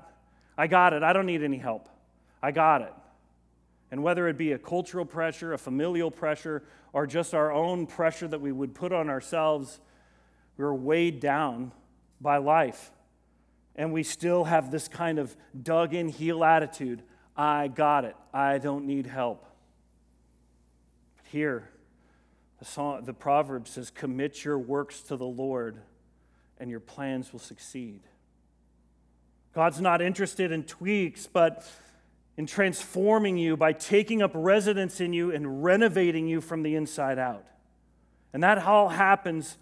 I 0.58 0.68
got 0.68 0.94
it. 0.94 1.04
I 1.04 1.14
don't 1.14 1.26
need 1.26 1.42
any 1.42 1.58
help. 1.58 1.90
I 2.42 2.52
got 2.52 2.82
it. 2.82 2.94
And 3.92 4.04
whether 4.04 4.28
it 4.28 4.38
be 4.38 4.52
a 4.52 4.60
cultural 4.60 5.06
pressure, 5.06 5.54
a 5.54 5.58
familial 5.58 6.12
pressure, 6.12 6.64
or 6.94 7.08
just 7.08 7.34
our 7.34 7.52
own 7.52 7.88
pressure 7.88 8.28
that 8.28 8.42
we 8.42 8.52
would 8.52 8.76
put 8.76 8.92
on 8.92 9.10
ourselves, 9.10 9.80
we're 10.58 10.74
weighed 10.74 11.20
down 11.20 11.72
by 12.22 12.38
life. 12.38 12.92
And 13.76 13.94
we 13.94 14.04
still 14.04 14.44
have 14.44 14.70
this 14.70 14.88
kind 14.88 15.18
of 15.18 15.36
dug 15.60 15.94
in 15.94 16.10
heel 16.10 16.44
attitude 16.44 17.02
I 17.38 17.70
got 17.70 18.04
it, 18.04 18.18
I 18.34 18.58
don't 18.58 18.86
need 18.86 19.06
help. 19.06 19.46
Here, 21.32 21.70
the, 22.58 22.66
song, 22.66 23.04
the 23.04 23.14
proverb 23.14 23.68
says, 23.68 23.92
Commit 23.92 24.44
your 24.44 24.58
works 24.58 25.02
to 25.04 25.16
the 25.16 25.28
Lord, 25.28 25.78
and 26.58 26.72
your 26.72 26.80
plans 26.80 27.32
will 27.32 27.40
succeed. 27.40 28.02
God's 29.54 29.80
not 29.80 30.02
interested 30.02 30.52
in 30.52 30.64
tweaks, 30.64 31.28
but 31.28 31.70
in 32.36 32.48
transforming 32.48 33.38
you 33.38 33.56
by 33.56 33.74
taking 33.74 34.24
up 34.24 34.32
residence 34.34 35.00
in 35.00 35.14
you 35.14 35.32
and 35.32 35.64
renovating 35.64 36.28
you 36.28 36.42
from 36.42 36.64
the 36.64 36.76
inside 36.76 37.20
out. 37.20 37.46
And 38.34 38.42
that 38.42 38.58
all 38.66 38.90
happens, 38.90 39.58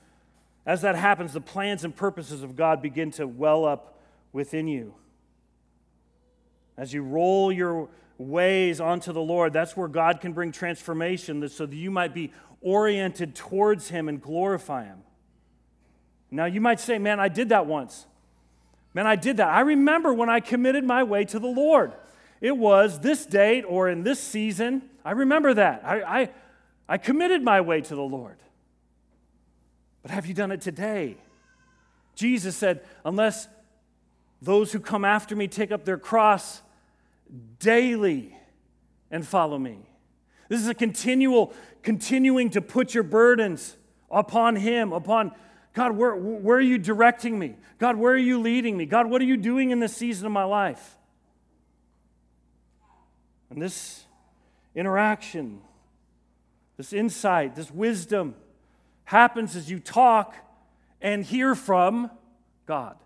as 0.65 0.83
that 0.83 0.95
happens, 0.95 1.33
the 1.33 1.41
plans 1.41 1.83
and 1.83 1.93
purposes 1.93 2.43
of 2.43 2.55
God 2.55 2.81
begin 2.81 3.11
to 3.11 3.27
well 3.27 3.65
up 3.65 3.99
within 4.31 4.69
you. 4.69 4.93
As 6.77 6.93
you 6.93 7.03
roll 7.03 7.51
your 7.51 7.89
ways 8.17 8.79
onto 8.81 9.13
the 9.13 9.21
Lord, 9.21 9.53
that's 9.53 9.77
where 9.77 9.87
God 9.87 10.21
can 10.21 10.33
bring 10.33 10.51
transformation 10.51 11.47
so 11.49 11.65
that 11.65 11.75
you 11.75 11.91
might 11.91 12.13
be 12.13 12.31
oriented 12.61 13.35
towards 13.35 13.89
Him 13.89 14.09
and 14.09 14.21
glorify 14.21 14.85
Him. 14.85 14.99
Now, 16.31 16.45
you 16.45 16.61
might 16.61 16.79
say, 16.79 16.97
Man, 16.97 17.19
I 17.19 17.29
did 17.29 17.49
that 17.49 17.65
once. 17.65 18.05
Man, 18.93 19.05
I 19.05 19.15
did 19.15 19.37
that. 19.37 19.49
I 19.49 19.61
remember 19.61 20.13
when 20.13 20.29
I 20.29 20.39
committed 20.39 20.83
my 20.83 21.03
way 21.03 21.23
to 21.25 21.39
the 21.39 21.47
Lord. 21.47 21.93
It 22.41 22.57
was 22.57 22.99
this 22.99 23.25
date 23.25 23.63
or 23.67 23.89
in 23.89 24.03
this 24.03 24.19
season. 24.19 24.83
I 25.05 25.11
remember 25.11 25.53
that. 25.53 25.83
I, 25.85 26.21
I, 26.21 26.29
I 26.89 26.97
committed 26.97 27.43
my 27.43 27.61
way 27.61 27.81
to 27.81 27.95
the 27.95 28.01
Lord. 28.01 28.37
But 30.01 30.11
have 30.11 30.25
you 30.25 30.33
done 30.33 30.51
it 30.51 30.61
today? 30.61 31.17
Jesus 32.15 32.55
said, 32.55 32.81
Unless 33.05 33.47
those 34.41 34.71
who 34.71 34.79
come 34.79 35.05
after 35.05 35.35
me 35.35 35.47
take 35.47 35.71
up 35.71 35.85
their 35.85 35.97
cross 35.97 36.61
daily 37.59 38.35
and 39.11 39.25
follow 39.25 39.57
me. 39.57 39.79
This 40.49 40.61
is 40.61 40.67
a 40.67 40.73
continual, 40.73 41.53
continuing 41.83 42.49
to 42.51 42.61
put 42.61 42.93
your 42.93 43.03
burdens 43.03 43.77
upon 44.09 44.55
Him, 44.55 44.93
upon 44.93 45.31
God, 45.73 45.91
where, 45.95 46.15
where 46.15 46.57
are 46.57 46.61
you 46.61 46.79
directing 46.79 47.37
me? 47.37 47.55
God, 47.77 47.97
where 47.97 48.13
are 48.13 48.17
you 48.17 48.39
leading 48.39 48.75
me? 48.75 48.87
God, 48.87 49.07
what 49.07 49.21
are 49.21 49.25
you 49.25 49.37
doing 49.37 49.69
in 49.69 49.79
this 49.79 49.95
season 49.95 50.25
of 50.25 50.31
my 50.31 50.43
life? 50.43 50.97
And 53.51 53.61
this 53.61 54.05
interaction, 54.73 55.61
this 56.77 56.93
insight, 56.93 57.55
this 57.55 57.69
wisdom 57.69 58.33
happens 59.03 59.55
as 59.55 59.69
you 59.69 59.79
talk 59.79 60.35
and 60.99 61.23
hear 61.23 61.53
from 61.53 62.09
God. 62.65 62.97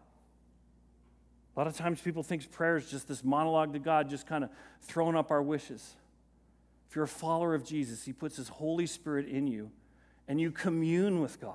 A 1.61 1.63
lot 1.63 1.67
of 1.67 1.77
times 1.77 2.01
people 2.01 2.23
think 2.23 2.49
prayer 2.51 2.75
is 2.75 2.89
just 2.89 3.07
this 3.07 3.23
monologue 3.23 3.73
to 3.73 3.79
God, 3.79 4.09
just 4.09 4.25
kind 4.25 4.43
of 4.43 4.49
throwing 4.81 5.15
up 5.15 5.29
our 5.29 5.43
wishes. 5.43 5.95
If 6.89 6.95
you're 6.95 7.05
a 7.05 7.07
follower 7.07 7.53
of 7.53 7.63
Jesus, 7.63 8.03
He 8.03 8.13
puts 8.13 8.35
His 8.35 8.47
Holy 8.47 8.87
Spirit 8.87 9.27
in 9.27 9.45
you 9.45 9.69
and 10.27 10.41
you 10.41 10.49
commune 10.49 11.21
with 11.21 11.39
God. 11.39 11.53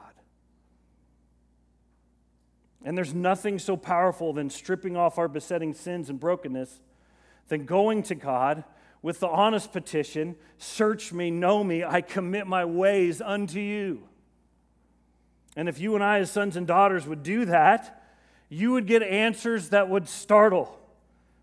And 2.84 2.96
there's 2.96 3.14
nothing 3.14 3.58
so 3.58 3.76
powerful 3.76 4.32
than 4.32 4.48
stripping 4.48 4.96
off 4.96 5.18
our 5.18 5.26
besetting 5.26 5.74
sins 5.74 6.08
and 6.08 6.20
brokenness 6.20 6.78
than 7.48 7.64
going 7.64 8.04
to 8.04 8.14
God 8.14 8.62
with 9.02 9.18
the 9.18 9.28
honest 9.28 9.72
petition 9.72 10.36
Search 10.56 11.12
me, 11.12 11.32
know 11.32 11.64
me, 11.64 11.82
I 11.82 12.00
commit 12.00 12.46
my 12.46 12.64
ways 12.64 13.20
unto 13.20 13.58
you. 13.58 14.04
And 15.56 15.68
if 15.68 15.80
you 15.80 15.96
and 15.96 16.04
I, 16.04 16.20
as 16.20 16.30
sons 16.30 16.56
and 16.56 16.64
daughters, 16.64 17.08
would 17.08 17.24
do 17.24 17.46
that, 17.46 18.04
you 18.48 18.72
would 18.72 18.86
get 18.86 19.02
answers 19.02 19.70
that 19.70 19.88
would 19.88 20.08
startle, 20.08 20.78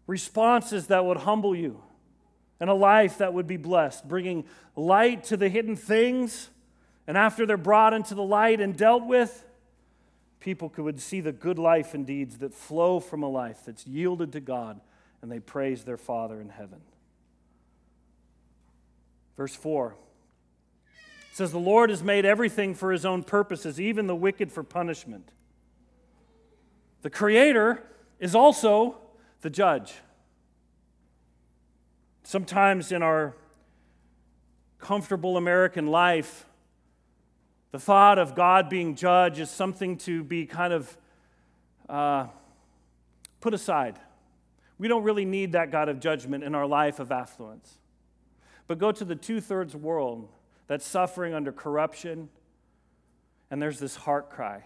responses 0.08 0.88
that 0.88 1.06
would 1.06 1.18
humble 1.18 1.56
you, 1.56 1.82
and 2.60 2.70
a 2.70 2.74
life 2.74 3.18
that 3.18 3.34
would 3.34 3.48
be 3.48 3.58
blessed, 3.58 4.08
bringing 4.08 4.46
light 4.76 5.26
to 5.26 5.38
the 5.38 5.50
hidden 5.50 5.76
things. 5.76 6.50
And 7.08 7.18
after 7.18 7.46
they're 7.46 7.58
brought 7.58 7.94
into 7.94 8.16
the 8.16 8.24
light 8.24 8.62
and 8.62 8.78
dealt 8.78 9.06
with, 9.06 9.44
people 10.40 10.70
could 10.70 11.02
see 11.02 11.20
the 11.20 11.34
good 11.34 11.60
life 11.60 11.94
and 11.94 12.06
deeds 12.06 12.38
that 12.38 12.54
flow 12.54 13.00
from 13.00 13.24
a 13.24 13.30
life 13.30 13.62
that's 13.66 13.86
yielded 13.86 14.32
to 14.34 14.40
God, 14.40 14.80
and 15.22 15.32
they 15.32 15.40
praise 15.40 15.84
their 15.84 15.98
Father 15.98 16.40
in 16.40 16.50
heaven. 16.50 16.80
Verse 19.36 19.56
4 19.56 19.96
says, 21.34 21.52
The 21.52 21.60
Lord 21.60 21.90
has 21.90 22.04
made 22.04 22.26
everything 22.26 22.76
for 22.76 22.92
his 22.92 23.06
own 23.06 23.24
purposes, 23.24 23.80
even 23.82 24.08
the 24.08 24.16
wicked 24.16 24.52
for 24.52 24.64
punishment. 24.64 25.32
The 27.04 27.10
Creator 27.10 27.84
is 28.18 28.34
also 28.34 28.96
the 29.42 29.50
judge. 29.50 29.94
Sometimes 32.24 32.94
in 32.94 33.04
our 33.04 33.36
comfortable 34.80 35.36
American 35.36 35.88
life, 35.88 36.46
the 37.72 37.80
thought 37.80 38.18
of 38.20 38.36
God 38.36 38.70
being 38.70 38.96
judge 38.96 39.38
is 39.40 39.50
something 39.50 39.98
to 40.00 40.24
be 40.24 40.46
kind 40.46 40.72
of 40.72 40.98
uh, 41.90 42.28
put 43.42 43.54
aside. 43.54 44.00
We 44.78 44.88
don't 44.88 45.04
really 45.04 45.26
need 45.26 45.52
that 45.52 45.72
God 45.72 45.90
of 45.90 46.00
judgment 46.00 46.46
in 46.46 46.56
our 46.56 46.66
life 46.66 47.02
of 47.02 47.12
affluence. 47.12 47.80
But 48.66 48.78
go 48.78 48.94
to 48.94 49.04
the 49.04 49.16
two 49.16 49.42
thirds 49.42 49.76
world 49.76 50.30
that's 50.68 50.88
suffering 50.88 51.34
under 51.34 51.52
corruption, 51.52 52.30
and 53.52 53.62
there's 53.62 53.80
this 53.80 53.98
heart 53.98 54.30
cry 54.30 54.64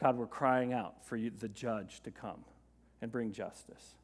God, 0.00 0.16
we're 0.16 0.26
crying 0.26 0.72
out 0.72 1.04
for 1.04 1.16
you, 1.16 1.30
the 1.30 1.48
judge 1.48 2.00
to 2.02 2.10
come 2.10 2.44
and 3.02 3.12
bring 3.12 3.32
justice. 3.32 3.94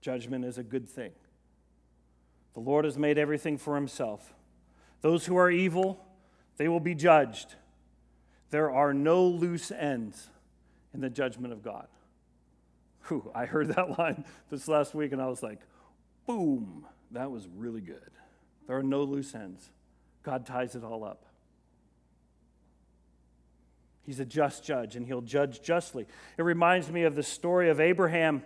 Judgment 0.00 0.44
is 0.44 0.58
a 0.58 0.62
good 0.62 0.88
thing. 0.88 1.12
The 2.54 2.60
Lord 2.60 2.84
has 2.84 2.98
made 2.98 3.18
everything 3.18 3.58
for 3.58 3.74
himself. 3.74 4.34
Those 5.00 5.26
who 5.26 5.36
are 5.36 5.50
evil, 5.50 6.04
they 6.58 6.68
will 6.68 6.80
be 6.80 6.94
judged. 6.94 7.54
There 8.50 8.70
are 8.70 8.94
no 8.94 9.24
loose 9.26 9.70
ends 9.70 10.28
in 10.94 11.00
the 11.00 11.10
judgment 11.10 11.52
of 11.52 11.62
God. 11.62 11.88
Whew, 13.08 13.30
I 13.34 13.46
heard 13.46 13.68
that 13.68 13.98
line 13.98 14.24
this 14.50 14.68
last 14.68 14.94
week 14.94 15.12
and 15.12 15.22
I 15.22 15.26
was 15.26 15.42
like, 15.42 15.60
boom, 16.26 16.86
that 17.12 17.30
was 17.30 17.48
really 17.56 17.80
good. 17.80 18.10
There 18.66 18.76
are 18.76 18.82
no 18.82 19.02
loose 19.04 19.34
ends. 19.34 19.70
God 20.22 20.44
ties 20.44 20.74
it 20.74 20.84
all 20.84 21.04
up. 21.04 21.24
He's 24.06 24.20
a 24.20 24.24
just 24.24 24.64
judge 24.64 24.94
and 24.94 25.04
he'll 25.04 25.20
judge 25.20 25.60
justly. 25.60 26.06
It 26.38 26.42
reminds 26.42 26.90
me 26.90 27.02
of 27.02 27.16
the 27.16 27.24
story 27.24 27.68
of 27.68 27.80
Abraham 27.80 28.42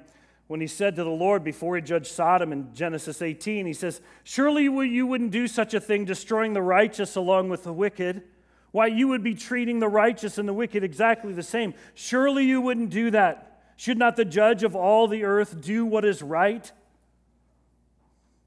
when 0.47 0.61
he 0.61 0.67
said 0.67 0.97
to 0.97 1.05
the 1.05 1.11
Lord 1.11 1.45
before 1.45 1.76
he 1.76 1.83
judged 1.83 2.09
Sodom 2.09 2.50
in 2.52 2.75
Genesis 2.75 3.23
18, 3.23 3.67
he 3.67 3.73
says, 3.73 4.00
Surely 4.25 4.64
you 4.64 5.07
wouldn't 5.07 5.31
do 5.31 5.47
such 5.47 5.75
a 5.75 5.81
thing, 5.81 6.05
destroying 6.05 6.55
the 6.55 6.62
righteous 6.62 7.14
along 7.14 7.50
with 7.50 7.62
the 7.62 7.73
wicked. 7.73 8.23
Why, 8.73 8.87
you 8.87 9.07
would 9.07 9.23
be 9.23 9.35
treating 9.35 9.79
the 9.79 9.88
righteous 9.88 10.38
and 10.38 10.49
the 10.49 10.52
wicked 10.52 10.83
exactly 10.83 11.33
the 11.33 11.45
same. 11.45 11.75
Surely 11.95 12.47
you 12.47 12.61
wouldn't 12.61 12.90
do 12.90 13.12
that. 13.12 13.62
Should 13.76 13.97
not 13.97 14.17
the 14.17 14.25
judge 14.25 14.64
of 14.64 14.75
all 14.75 15.07
the 15.07 15.23
earth 15.23 15.61
do 15.61 15.87
what 15.87 16.05
is 16.05 16.21
right? 16.21 16.73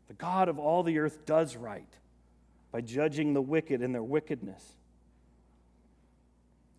The 0.10 0.14
God 0.14 0.50
of 0.50 0.60
all 0.60 0.84
the 0.84 1.00
earth 1.00 1.26
does 1.26 1.56
right 1.56 1.88
by 2.72 2.82
judging 2.82 3.34
the 3.34 3.42
wicked 3.42 3.82
in 3.82 3.94
their 3.94 4.04
wickedness. 4.04 4.74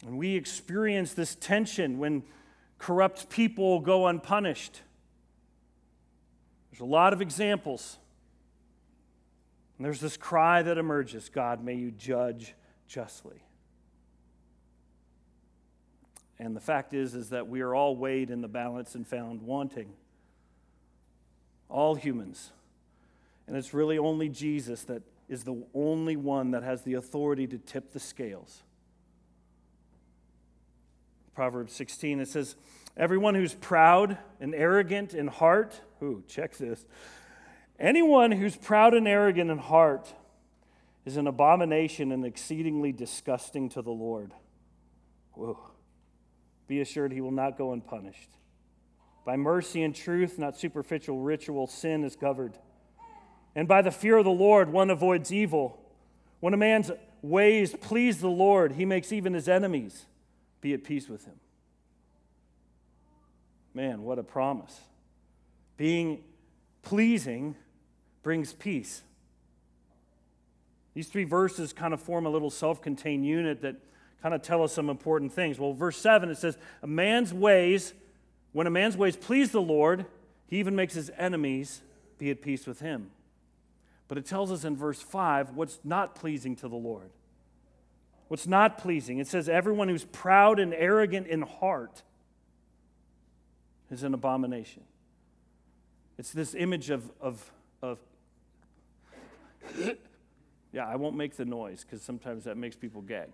And 0.03 0.19
we 0.19 0.35
experience 0.37 1.15
this 1.15 1.35
tension 1.35 1.99
when 1.99 2.25
corrupt 2.79 3.31
people 3.31 3.81
go 3.81 4.07
unpunished. 4.07 4.83
There's 6.71 6.81
a 6.81 6.85
lot 6.85 7.13
of 7.13 7.23
examples. 7.23 7.99
And 9.79 9.85
there's 9.85 10.01
this 10.01 10.17
cry 10.17 10.63
that 10.63 10.77
emerges 10.77 11.29
God, 11.29 11.65
may 11.65 11.75
you 11.75 11.91
judge 11.93 12.55
justly. 12.89 13.41
And 16.39 16.57
the 16.57 16.61
fact 16.61 16.95
is, 16.95 17.15
is 17.15 17.31
that 17.31 17.47
we 17.47 17.61
are 17.61 17.75
all 17.75 17.97
weighed 17.97 18.31
in 18.31 18.41
the 18.41 18.49
balance 18.49 18.97
and 18.97 19.07
found 19.07 19.41
wanting. 19.41 19.93
All 21.69 21.95
humans. 21.95 22.51
And 23.47 23.57
it's 23.57 23.73
really 23.73 23.99
only 23.99 24.29
Jesus 24.29 24.83
that 24.85 25.03
is 25.29 25.45
the 25.45 25.63
only 25.75 26.17
one 26.17 26.51
that 26.51 26.65
has 26.65 26.83
the 26.83 26.95
authority 26.95 27.47
to 27.47 27.59
tip 27.59 27.93
the 27.93 28.01
scales. 28.01 28.64
Proverbs 31.35 31.73
16, 31.73 32.21
it 32.21 32.29
says, 32.29 32.55
Everyone 32.97 33.35
who's 33.35 33.55
proud 33.55 34.19
and 34.41 34.55
arrogant 34.55 35.15
in 35.15 35.27
heart, 35.27 35.81
ooh, 36.03 36.23
check 36.29 36.57
this. 36.57 36.85
Anyone 37.79 38.31
who's 38.31 38.57
proud 38.57 38.95
and 38.95 39.09
arrogant 39.09 39.51
in 39.51 39.59
heart 39.59 40.15
is 41.05 41.17
an 41.17 41.27
abomination 41.27 42.13
and 42.13 42.25
exceedingly 42.25 42.93
disgusting 42.93 43.69
to 43.71 43.83
the 43.83 43.91
Lord. 43.91 44.33
Whoa. 45.33 45.59
Be 46.69 46.81
assured 46.81 47.13
he 47.13 47.21
will 47.21 47.33
not 47.33 47.59
go 47.59 47.73
unpunished. 47.73 48.31
By 49.27 49.37
mercy 49.37 49.83
and 49.83 49.95
truth, 49.95 50.39
not 50.39 50.57
superficial 50.57 51.19
ritual, 51.21 51.67
sin 51.67 52.05
is 52.05 52.15
covered. 52.15 52.57
And 53.57 53.67
by 53.67 53.83
the 53.83 53.91
fear 53.91 54.19
of 54.19 54.25
the 54.25 54.31
Lord, 54.31 54.71
one 54.71 54.91
avoids 54.91 55.33
evil. 55.33 55.81
When 56.41 56.55
a 56.55 56.59
man's 56.59 56.93
ways 57.23 57.75
please 57.81 58.21
the 58.21 58.29
Lord, 58.29 58.73
he 58.73 58.85
makes 58.85 59.13
even 59.13 59.35
his 59.35 59.49
enemies 59.49 60.07
be 60.65 60.73
at 60.73 60.83
peace 60.83 61.11
with 61.11 61.27
him. 61.27 61.35
Man, 63.75 64.03
what 64.03 64.19
a 64.19 64.23
promise. 64.23 64.81
Being 65.77 66.25
pleasing 66.81 67.55
brings 68.23 68.55
peace. 68.55 69.03
These 70.95 71.09
three 71.09 71.25
verses 71.25 71.75
kind 71.75 71.93
of 71.93 72.01
form 72.01 72.25
a 72.25 72.31
little 72.31 72.49
self 72.49 72.81
contained 72.81 73.27
unit 73.27 73.61
that 73.61 73.77
kind 74.23 74.35
of 74.35 74.41
tell 74.41 74.63
us 74.63 74.73
some 74.73 74.89
important 74.89 75.35
things. 75.35 75.59
Well, 75.59 75.75
verse 75.75 75.99
7, 75.99 76.31
it 76.31 76.39
says, 76.39 76.57
A 76.83 76.87
man's 76.87 77.35
ways, 77.35 77.93
when 78.53 78.67
a 78.67 78.71
man's 78.71 78.97
ways 78.97 79.17
please 79.17 79.51
the 79.51 79.61
Lord, 79.61 80.07
he 80.47 80.61
even 80.61 80.75
makes 80.75 80.95
his 80.95 81.11
enemies 81.19 81.83
be 82.17 82.31
at 82.31 82.41
peace 82.41 82.67
with 82.67 82.81
him. 82.81 83.11
But 84.09 84.17
it 84.17 84.25
tells 84.25 84.51
us 84.51 84.65
in 84.65 84.79
verse 84.79 85.03
5 85.03 85.51
what's 85.51 85.79
not 85.85 86.15
pleasing 86.15 86.57
to 86.57 86.69
the 86.69 86.77
Lord 86.77 87.11
what's 88.35 88.49
not 88.49 88.79
pleasing. 88.79 89.19
It 89.19 89.29
says, 89.29 89.49
Everyone 89.49 89.89
who's 89.89 90.07
proud 90.07 90.59
and 90.59 90.75
arrogant 90.75 91.29
in 91.29 91.43
heart 91.43 92.03
is 93.93 94.03
an 94.03 94.13
abomination. 94.13 94.83
It's 96.19 96.33
this 96.33 96.53
image 96.53 96.91
of, 96.91 97.13
of, 97.21 97.49
of 97.81 98.01
yeah, 100.73 100.85
I 100.85 100.97
won't 100.97 101.15
make 101.15 101.37
the 101.37 101.45
noise 101.45 101.85
because 101.85 102.03
sometimes 102.03 102.43
that 102.43 102.57
makes 102.57 102.75
people 102.75 103.03
gag. 103.03 103.29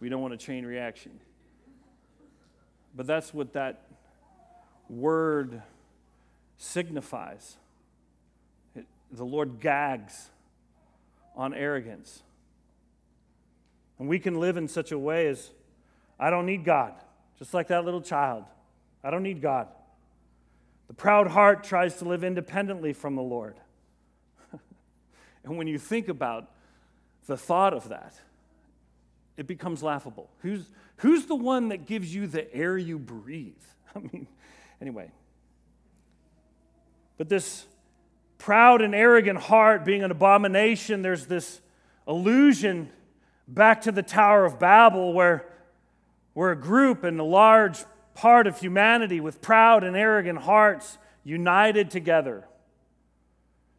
We 0.00 0.08
don't 0.08 0.22
want 0.22 0.32
a 0.32 0.38
chain 0.38 0.64
reaction. 0.64 1.20
But 2.96 3.06
that's 3.06 3.34
what 3.34 3.52
that 3.52 3.88
word 4.88 5.60
signifies. 6.56 7.58
It, 8.74 8.86
the 9.12 9.26
Lord 9.26 9.60
gags 9.60 10.30
on 11.36 11.52
arrogance. 11.52 12.22
And 14.00 14.08
we 14.08 14.18
can 14.18 14.40
live 14.40 14.56
in 14.56 14.66
such 14.66 14.92
a 14.92 14.98
way 14.98 15.26
as 15.26 15.50
I 16.18 16.30
don't 16.30 16.46
need 16.46 16.64
God, 16.64 16.94
just 17.38 17.52
like 17.52 17.68
that 17.68 17.84
little 17.84 18.00
child. 18.00 18.44
I 19.04 19.10
don't 19.10 19.22
need 19.22 19.42
God. 19.42 19.68
The 20.88 20.94
proud 20.94 21.28
heart 21.28 21.64
tries 21.64 21.96
to 21.96 22.06
live 22.06 22.24
independently 22.24 22.94
from 22.94 23.14
the 23.14 23.22
Lord. 23.22 23.56
and 25.44 25.58
when 25.58 25.66
you 25.66 25.78
think 25.78 26.08
about 26.08 26.50
the 27.26 27.36
thought 27.36 27.74
of 27.74 27.90
that, 27.90 28.14
it 29.36 29.46
becomes 29.46 29.82
laughable. 29.82 30.30
Who's, 30.38 30.64
who's 30.96 31.26
the 31.26 31.36
one 31.36 31.68
that 31.68 31.84
gives 31.84 32.12
you 32.12 32.26
the 32.26 32.52
air 32.54 32.78
you 32.78 32.98
breathe? 32.98 33.52
I 33.94 33.98
mean, 33.98 34.26
anyway. 34.80 35.10
But 37.18 37.28
this 37.28 37.66
proud 38.38 38.80
and 38.80 38.94
arrogant 38.94 39.40
heart 39.40 39.84
being 39.84 40.02
an 40.02 40.10
abomination, 40.10 41.02
there's 41.02 41.26
this 41.26 41.60
illusion 42.08 42.90
back 43.50 43.82
to 43.82 43.92
the 43.92 44.02
Tower 44.02 44.44
of 44.44 44.58
Babel, 44.58 45.12
where, 45.12 45.46
where 46.34 46.52
a 46.52 46.56
group 46.56 47.04
and 47.04 47.18
a 47.18 47.24
large 47.24 47.84
part 48.14 48.46
of 48.46 48.58
humanity 48.58 49.20
with 49.20 49.42
proud 49.42 49.84
and 49.84 49.96
arrogant 49.96 50.40
hearts 50.40 50.98
united 51.24 51.90
together 51.90 52.46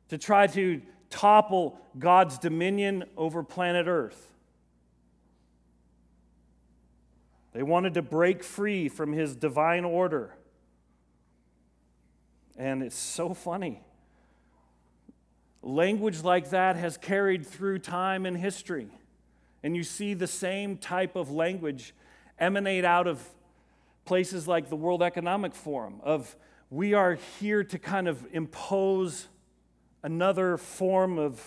to 0.09 0.17
try 0.17 0.45
to 0.47 0.81
topple 1.09 1.79
God's 1.97 2.37
dominion 2.37 3.05
over 3.15 3.43
planet 3.43 3.87
Earth. 3.87 4.31
They 7.53 7.63
wanted 7.63 7.95
to 7.95 8.01
break 8.01 8.43
free 8.43 8.87
from 8.87 9.11
his 9.11 9.35
divine 9.35 9.83
order. 9.83 10.35
And 12.57 12.81
it's 12.81 12.95
so 12.95 13.33
funny. 13.33 13.83
Language 15.61 16.23
like 16.23 16.49
that 16.51 16.75
has 16.77 16.97
carried 16.97 17.45
through 17.45 17.79
time 17.79 18.25
and 18.25 18.37
history. 18.37 18.89
And 19.63 19.75
you 19.75 19.83
see 19.83 20.13
the 20.13 20.27
same 20.27 20.77
type 20.77 21.15
of 21.15 21.31
language 21.31 21.93
emanate 22.39 22.85
out 22.85 23.07
of 23.07 23.23
places 24.05 24.47
like 24.47 24.69
the 24.69 24.75
World 24.75 25.03
Economic 25.03 25.53
Forum 25.53 26.01
of 26.03 26.35
we 26.69 26.93
are 26.93 27.17
here 27.39 27.63
to 27.63 27.77
kind 27.77 28.07
of 28.07 28.25
impose 28.31 29.27
another 30.03 30.57
form 30.57 31.19
of 31.19 31.45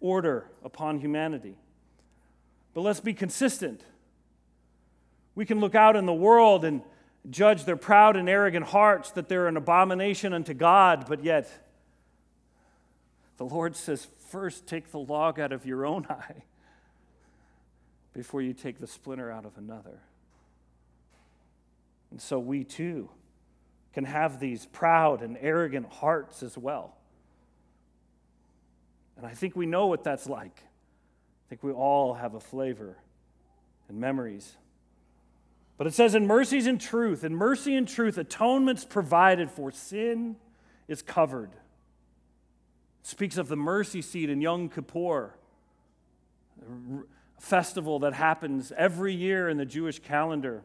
order 0.00 0.50
upon 0.64 0.98
humanity. 0.98 1.56
But 2.74 2.82
let's 2.82 3.00
be 3.00 3.14
consistent. 3.14 3.82
We 5.34 5.46
can 5.46 5.60
look 5.60 5.74
out 5.74 5.96
in 5.96 6.04
the 6.04 6.12
world 6.12 6.64
and 6.64 6.82
judge 7.30 7.64
their 7.64 7.76
proud 7.76 8.16
and 8.16 8.28
arrogant 8.28 8.66
hearts 8.66 9.12
that 9.12 9.28
they're 9.28 9.46
an 9.46 9.56
abomination 9.56 10.32
unto 10.32 10.52
God, 10.52 11.06
but 11.08 11.24
yet 11.24 11.48
the 13.36 13.44
Lord 13.44 13.76
says, 13.76 14.06
first 14.30 14.66
take 14.66 14.90
the 14.90 14.98
log 14.98 15.38
out 15.38 15.52
of 15.52 15.64
your 15.64 15.86
own 15.86 16.06
eye 16.10 16.42
before 18.18 18.42
you 18.42 18.52
take 18.52 18.80
the 18.80 18.86
splinter 18.88 19.30
out 19.30 19.44
of 19.44 19.56
another. 19.56 20.00
And 22.10 22.20
so 22.20 22.40
we 22.40 22.64
too 22.64 23.08
can 23.92 24.02
have 24.04 24.40
these 24.40 24.66
proud 24.66 25.22
and 25.22 25.38
arrogant 25.40 25.86
hearts 25.86 26.42
as 26.42 26.58
well. 26.58 26.96
And 29.16 29.24
I 29.24 29.34
think 29.34 29.54
we 29.54 29.66
know 29.66 29.86
what 29.86 30.02
that's 30.02 30.26
like. 30.26 30.64
I 30.64 31.44
think 31.48 31.62
we 31.62 31.70
all 31.70 32.14
have 32.14 32.34
a 32.34 32.40
flavor 32.40 32.96
and 33.88 34.00
memories. 34.00 34.56
But 35.76 35.86
it 35.86 35.94
says, 35.94 36.16
in 36.16 36.26
mercies 36.26 36.66
and 36.66 36.80
truth, 36.80 37.22
in 37.22 37.36
mercy 37.36 37.76
and 37.76 37.86
truth, 37.86 38.18
atonement's 38.18 38.84
provided 38.84 39.48
for, 39.48 39.70
sin 39.70 40.34
is 40.88 41.02
covered. 41.02 41.52
It 41.52 43.06
speaks 43.06 43.36
of 43.36 43.46
the 43.46 43.56
mercy 43.56 44.02
seat 44.02 44.28
in 44.28 44.40
Yom 44.40 44.70
Kippur 44.70 45.34
festival 47.38 48.00
that 48.00 48.14
happens 48.14 48.72
every 48.76 49.14
year 49.14 49.48
in 49.48 49.56
the 49.56 49.64
Jewish 49.64 49.98
calendar, 50.00 50.62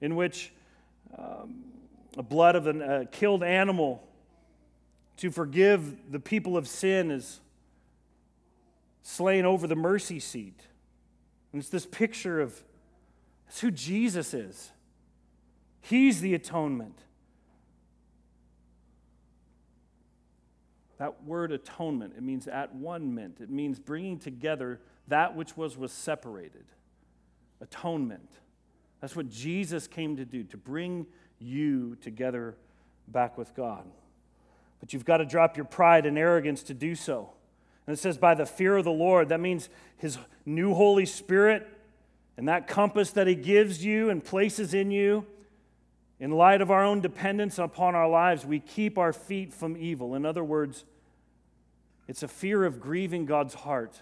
in 0.00 0.16
which 0.16 0.52
um, 1.16 1.64
the 2.14 2.22
blood 2.22 2.56
of 2.56 2.66
a 2.66 3.06
killed 3.10 3.42
animal 3.42 4.06
to 5.18 5.30
forgive 5.30 6.10
the 6.10 6.20
people 6.20 6.56
of 6.56 6.68
sin 6.68 7.10
is 7.10 7.40
slain 9.02 9.44
over 9.44 9.66
the 9.66 9.76
mercy 9.76 10.18
seat. 10.20 10.60
And 11.52 11.60
it's 11.60 11.70
this 11.70 11.86
picture 11.86 12.40
of 12.40 12.62
that's 13.46 13.60
who 13.60 13.70
Jesus 13.70 14.34
is. 14.34 14.70
He's 15.80 16.20
the 16.20 16.34
atonement. 16.34 16.98
That 20.98 21.24
word 21.24 21.52
atonement, 21.52 22.14
it 22.16 22.22
means 22.22 22.48
at 22.48 22.74
one 22.74 23.14
meant. 23.14 23.40
It 23.40 23.50
means 23.50 23.78
bringing 23.78 24.18
together 24.18 24.80
that 25.08 25.36
which 25.36 25.56
was 25.56 25.76
was 25.76 25.92
separated. 25.92 26.64
Atonement. 27.60 28.28
That's 29.00 29.14
what 29.14 29.30
Jesus 29.30 29.86
came 29.86 30.16
to 30.16 30.24
do, 30.24 30.44
to 30.44 30.56
bring 30.56 31.06
you 31.38 31.96
together 32.00 32.56
back 33.08 33.36
with 33.36 33.54
God. 33.54 33.84
But 34.80 34.92
you've 34.92 35.04
got 35.04 35.18
to 35.18 35.24
drop 35.24 35.56
your 35.56 35.66
pride 35.66 36.06
and 36.06 36.18
arrogance 36.18 36.62
to 36.64 36.74
do 36.74 36.94
so. 36.94 37.30
And 37.86 37.94
it 37.94 38.00
says, 38.00 38.16
by 38.16 38.34
the 38.34 38.46
fear 38.46 38.76
of 38.76 38.84
the 38.84 38.90
Lord. 38.90 39.28
That 39.28 39.40
means 39.40 39.68
His 39.96 40.18
new 40.46 40.74
Holy 40.74 41.06
Spirit 41.06 41.68
and 42.36 42.48
that 42.48 42.66
compass 42.66 43.10
that 43.12 43.26
He 43.26 43.34
gives 43.34 43.84
you 43.84 44.10
and 44.10 44.24
places 44.24 44.74
in 44.74 44.90
you. 44.90 45.26
In 46.20 46.30
light 46.30 46.60
of 46.60 46.70
our 46.70 46.84
own 46.84 47.00
dependence 47.00 47.58
upon 47.58 47.94
our 47.94 48.08
lives, 48.08 48.46
we 48.46 48.60
keep 48.60 48.98
our 48.98 49.12
feet 49.12 49.52
from 49.52 49.76
evil. 49.76 50.14
In 50.14 50.24
other 50.24 50.44
words, 50.44 50.84
it's 52.08 52.22
a 52.22 52.28
fear 52.28 52.64
of 52.64 52.80
grieving 52.80 53.26
God's 53.26 53.54
heart. 53.54 54.00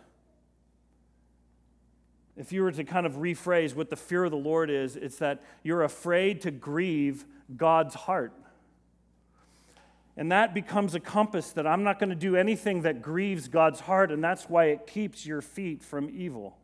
If 2.36 2.52
you 2.52 2.62
were 2.62 2.72
to 2.72 2.84
kind 2.84 3.04
of 3.04 3.14
rephrase 3.14 3.74
what 3.74 3.90
the 3.90 3.96
fear 3.96 4.24
of 4.24 4.30
the 4.30 4.36
Lord 4.36 4.70
is, 4.70 4.96
it's 4.96 5.16
that 5.18 5.42
you're 5.62 5.82
afraid 5.82 6.40
to 6.42 6.50
grieve 6.50 7.26
God's 7.56 7.94
heart. 7.94 8.32
And 10.16 10.32
that 10.32 10.54
becomes 10.54 10.94
a 10.94 11.00
compass 11.00 11.52
that 11.52 11.66
I'm 11.66 11.84
not 11.84 11.98
going 11.98 12.10
to 12.10 12.16
do 12.16 12.36
anything 12.36 12.82
that 12.82 13.00
grieves 13.02 13.48
God's 13.48 13.80
heart, 13.80 14.10
and 14.10 14.22
that's 14.22 14.44
why 14.44 14.66
it 14.66 14.86
keeps 14.86 15.24
your 15.24 15.40
feet 15.40 15.82
from 15.82 16.10
evil. 16.10 16.56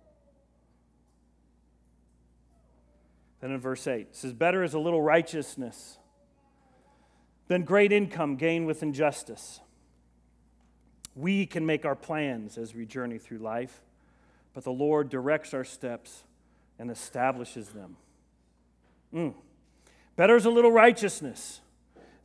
Then 3.40 3.52
in 3.52 3.60
verse 3.60 3.86
8, 3.86 4.00
it 4.00 4.16
says, 4.16 4.32
Better 4.32 4.62
is 4.62 4.74
a 4.74 4.78
little 4.78 5.00
righteousness 5.00 5.98
than 7.46 7.62
great 7.62 7.92
income 7.92 8.36
gained 8.36 8.66
with 8.66 8.82
injustice. 8.82 9.60
We 11.14 11.46
can 11.46 11.64
make 11.64 11.84
our 11.84 11.96
plans 11.96 12.58
as 12.58 12.74
we 12.74 12.84
journey 12.84 13.18
through 13.18 13.38
life, 13.38 13.80
but 14.54 14.64
the 14.64 14.72
Lord 14.72 15.08
directs 15.08 15.54
our 15.54 15.64
steps 15.64 16.24
and 16.78 16.90
establishes 16.90 17.68
them. 17.68 17.96
Mm. 19.14 19.34
Better 20.16 20.36
is 20.36 20.44
a 20.44 20.50
little 20.50 20.72
righteousness 20.72 21.60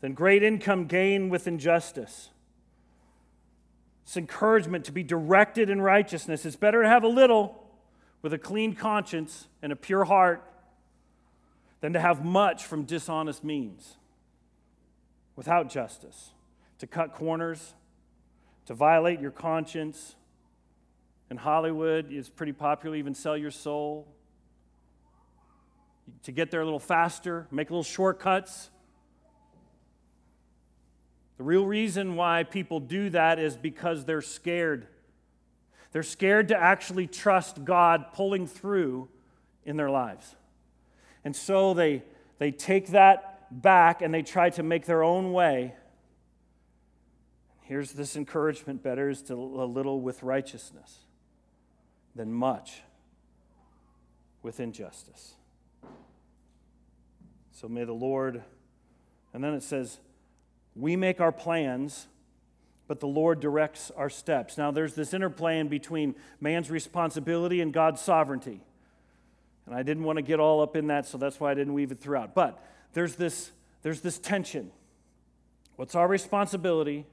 than 0.02 0.14
great 0.14 0.44
income 0.44 0.86
gained 0.86 1.32
with 1.32 1.48
injustice. 1.48 2.30
It's 4.04 4.18
encouragement 4.18 4.86
to 4.86 4.92
be 4.92 5.04
directed 5.04 5.70
in 5.70 5.82
righteousness. 5.82 6.46
It's 6.46 6.56
better 6.56 6.84
to 6.84 6.90
have 6.90 7.04
a 7.04 7.08
little 7.08 7.64
with 8.22 8.34
a 8.34 8.38
clean 8.38 8.74
conscience 8.74 9.48
and 9.62 9.72
a 9.72 9.76
pure 9.76 10.06
heart 10.06 10.44
than 11.82 11.94
to 11.94 12.00
have 12.00 12.24
much 12.24 12.66
from 12.66 12.84
dishonest 12.84 13.44
means 13.44 13.98
without 15.36 15.70
justice, 15.70 16.32
to 16.80 16.88
cut 16.88 17.14
corners, 17.14 17.74
to 18.66 18.74
violate 18.74 19.20
your 19.20 19.32
conscience. 19.32 20.16
In 21.34 21.38
Hollywood, 21.38 22.12
it's 22.12 22.30
pretty 22.30 22.52
popular, 22.52 22.96
even 22.96 23.16
sell 23.16 23.36
your 23.36 23.50
soul. 23.50 24.08
To 26.26 26.32
get 26.32 26.52
there 26.52 26.62
a 26.62 26.64
little 26.64 26.78
faster, 26.78 27.48
make 27.50 27.72
little 27.72 27.82
shortcuts. 27.82 28.70
The 31.38 31.44
real 31.44 31.66
reason 31.66 32.16
why 32.16 32.44
people 32.44 32.80
do 32.80 33.10
that 33.10 33.40
is 33.40 33.58
because 33.58 34.06
they're 34.06 34.22
scared. 34.22 34.86
They're 35.92 36.04
scared 36.04 36.50
to 36.50 36.56
actually 36.56 37.08
trust 37.08 37.66
God 37.66 38.14
pulling 38.14 38.46
through 38.46 39.10
in 39.66 39.76
their 39.76 39.90
lives. 39.90 40.36
And 41.24 41.36
so 41.36 41.74
they, 41.74 42.04
they 42.38 42.52
take 42.52 42.90
that 42.90 43.48
back 43.64 44.04
and 44.04 44.14
they 44.14 44.22
try 44.22 44.52
to 44.52 44.62
make 44.62 44.86
their 44.86 45.02
own 45.02 45.34
way. 45.34 45.74
Here's 47.62 47.94
this 47.94 48.16
encouragement 48.16 48.84
better 48.84 49.10
is 49.10 49.24
to 49.24 49.34
a 49.34 49.66
little 49.66 50.00
with 50.00 50.22
righteousness 50.22 51.06
than 52.16 52.32
much 52.32 52.82
with 54.42 54.60
injustice. 54.60 55.34
So 57.52 57.68
may 57.68 57.86
the 57.86 57.94
Lord, 57.94 58.44
and 59.34 59.44
then 59.44 59.54
it 59.54 59.64
says, 59.64 60.00
we 60.76 60.96
make 60.96 61.22
our 61.22 61.32
plans, 61.32 62.08
but 62.88 63.00
the 63.00 63.08
Lord 63.08 63.40
directs 63.40 63.92
our 63.96 64.10
steps. 64.10 64.58
Now, 64.58 64.72
there's 64.72 64.96
this 64.96 65.14
interplay 65.14 65.60
in 65.60 65.68
between 65.68 66.16
man's 66.42 66.70
responsibility 66.70 67.62
and 67.62 67.72
God's 67.72 68.02
sovereignty. 68.02 68.62
And 69.66 69.74
I 69.74 69.84
didn't 69.84 70.04
want 70.04 70.18
to 70.18 70.22
get 70.24 70.40
all 70.40 70.62
up 70.62 70.76
in 70.76 70.88
that, 70.88 71.06
so 71.06 71.18
that's 71.18 71.40
why 71.40 71.52
I 71.52 71.54
didn't 71.54 71.74
weave 71.74 71.92
it 71.92 72.02
throughout. 72.02 72.36
But 72.36 72.62
there's 72.94 73.16
this, 73.16 73.52
there's 73.82 74.02
this 74.02 74.20
tension. 74.20 74.72
What's 75.78 75.96
our 75.96 76.08
responsibility, 76.08 77.06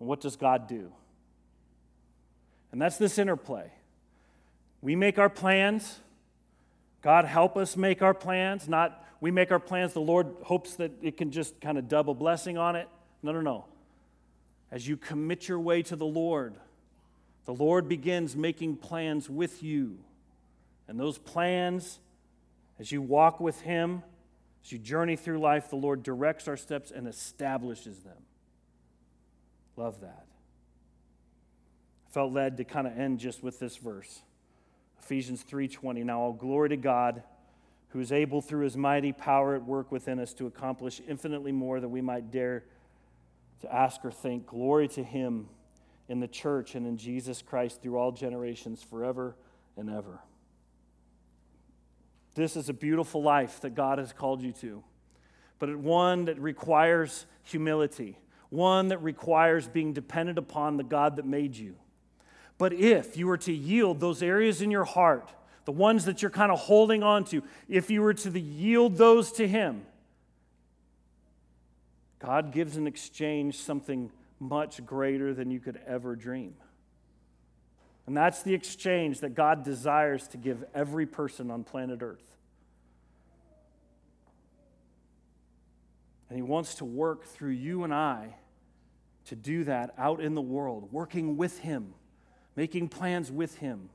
and 0.00 0.08
what 0.08 0.20
does 0.20 0.36
God 0.36 0.66
do? 0.66 0.92
And 2.72 2.80
that's 2.80 2.96
this 2.96 3.18
interplay. 3.18 3.70
We 4.80 4.96
make 4.96 5.18
our 5.18 5.28
plans. 5.28 5.98
God 7.02 7.24
help 7.24 7.56
us 7.56 7.76
make 7.76 8.02
our 8.02 8.14
plans, 8.14 8.68
not 8.68 9.04
we 9.20 9.30
make 9.30 9.50
our 9.50 9.58
plans, 9.58 9.92
the 9.92 10.00
Lord 10.00 10.28
hopes 10.42 10.76
that 10.76 10.92
it 11.02 11.16
can 11.16 11.30
just 11.30 11.60
kind 11.60 11.76
of 11.76 11.88
double 11.88 12.14
blessing 12.14 12.56
on 12.56 12.76
it. 12.76 12.88
No, 13.22 13.32
no, 13.32 13.40
no. 13.40 13.64
As 14.70 14.86
you 14.86 14.96
commit 14.96 15.48
your 15.48 15.58
way 15.58 15.82
to 15.82 15.96
the 15.96 16.06
Lord, 16.06 16.54
the 17.44 17.54
Lord 17.54 17.88
begins 17.88 18.36
making 18.36 18.76
plans 18.76 19.28
with 19.28 19.62
you. 19.62 19.98
And 20.86 21.00
those 21.00 21.18
plans, 21.18 21.98
as 22.78 22.92
you 22.92 23.02
walk 23.02 23.40
with 23.40 23.60
Him, 23.62 24.02
as 24.64 24.70
you 24.70 24.78
journey 24.78 25.16
through 25.16 25.40
life, 25.40 25.68
the 25.68 25.76
Lord 25.76 26.02
directs 26.02 26.46
our 26.46 26.56
steps 26.56 26.90
and 26.90 27.08
establishes 27.08 27.98
them. 28.00 28.18
Love 29.76 30.00
that. 30.00 30.26
I 32.08 32.12
felt 32.12 32.32
led 32.32 32.56
to 32.58 32.64
kind 32.64 32.86
of 32.86 32.96
end 32.96 33.18
just 33.18 33.42
with 33.42 33.58
this 33.58 33.76
verse. 33.76 34.20
Ephesians 35.00 35.42
3:20. 35.42 36.04
Now 36.04 36.20
all 36.20 36.32
glory 36.32 36.68
to 36.70 36.76
God 36.76 37.22
who 37.90 38.00
is 38.00 38.12
able 38.12 38.42
through 38.42 38.64
his 38.64 38.76
mighty 38.76 39.12
power 39.12 39.54
at 39.54 39.64
work 39.64 39.90
within 39.90 40.18
us 40.18 40.34
to 40.34 40.46
accomplish 40.46 41.00
infinitely 41.08 41.52
more 41.52 41.80
than 41.80 41.90
we 41.90 42.02
might 42.02 42.30
dare 42.30 42.64
to 43.60 43.74
ask 43.74 44.04
or 44.04 44.10
think. 44.10 44.46
Glory 44.46 44.88
to 44.88 45.02
him 45.02 45.48
in 46.08 46.20
the 46.20 46.28
church 46.28 46.74
and 46.74 46.86
in 46.86 46.96
Jesus 46.96 47.42
Christ 47.42 47.82
through 47.82 47.96
all 47.96 48.12
generations, 48.12 48.82
forever 48.82 49.36
and 49.76 49.90
ever. 49.90 50.20
This 52.34 52.56
is 52.56 52.68
a 52.68 52.72
beautiful 52.72 53.22
life 53.22 53.60
that 53.62 53.74
God 53.74 53.98
has 53.98 54.12
called 54.12 54.42
you 54.42 54.52
to, 54.52 54.84
but 55.58 55.74
one 55.76 56.26
that 56.26 56.38
requires 56.38 57.26
humility, 57.42 58.18
one 58.50 58.88
that 58.88 58.98
requires 58.98 59.66
being 59.66 59.92
dependent 59.92 60.38
upon 60.38 60.76
the 60.76 60.84
God 60.84 61.16
that 61.16 61.26
made 61.26 61.56
you. 61.56 61.74
But 62.58 62.72
if 62.72 63.16
you 63.16 63.28
were 63.28 63.38
to 63.38 63.52
yield 63.52 64.00
those 64.00 64.22
areas 64.22 64.60
in 64.60 64.70
your 64.70 64.84
heart, 64.84 65.32
the 65.64 65.72
ones 65.72 66.06
that 66.06 66.22
you're 66.22 66.30
kind 66.30 66.50
of 66.50 66.58
holding 66.58 67.02
on 67.02 67.24
to, 67.26 67.42
if 67.68 67.90
you 67.90 68.02
were 68.02 68.14
to 68.14 68.38
yield 68.38 68.96
those 68.96 69.32
to 69.32 69.46
Him, 69.46 69.82
God 72.18 72.52
gives 72.52 72.76
in 72.76 72.86
exchange 72.86 73.56
something 73.56 74.10
much 74.40 74.84
greater 74.84 75.32
than 75.34 75.50
you 75.50 75.60
could 75.60 75.78
ever 75.86 76.16
dream. 76.16 76.54
And 78.06 78.16
that's 78.16 78.42
the 78.42 78.54
exchange 78.54 79.20
that 79.20 79.34
God 79.34 79.64
desires 79.64 80.26
to 80.28 80.36
give 80.36 80.64
every 80.74 81.06
person 81.06 81.50
on 81.50 81.62
planet 81.62 82.00
Earth. 82.02 82.24
And 86.28 86.36
He 86.36 86.42
wants 86.42 86.76
to 86.76 86.84
work 86.84 87.24
through 87.24 87.50
you 87.50 87.84
and 87.84 87.92
I 87.92 88.34
to 89.26 89.36
do 89.36 89.64
that 89.64 89.94
out 89.98 90.20
in 90.20 90.34
the 90.34 90.40
world, 90.40 90.88
working 90.90 91.36
with 91.36 91.58
Him, 91.58 91.92
making 92.58 92.88
plans 92.88 93.30
with 93.30 93.58
Him 93.58 93.88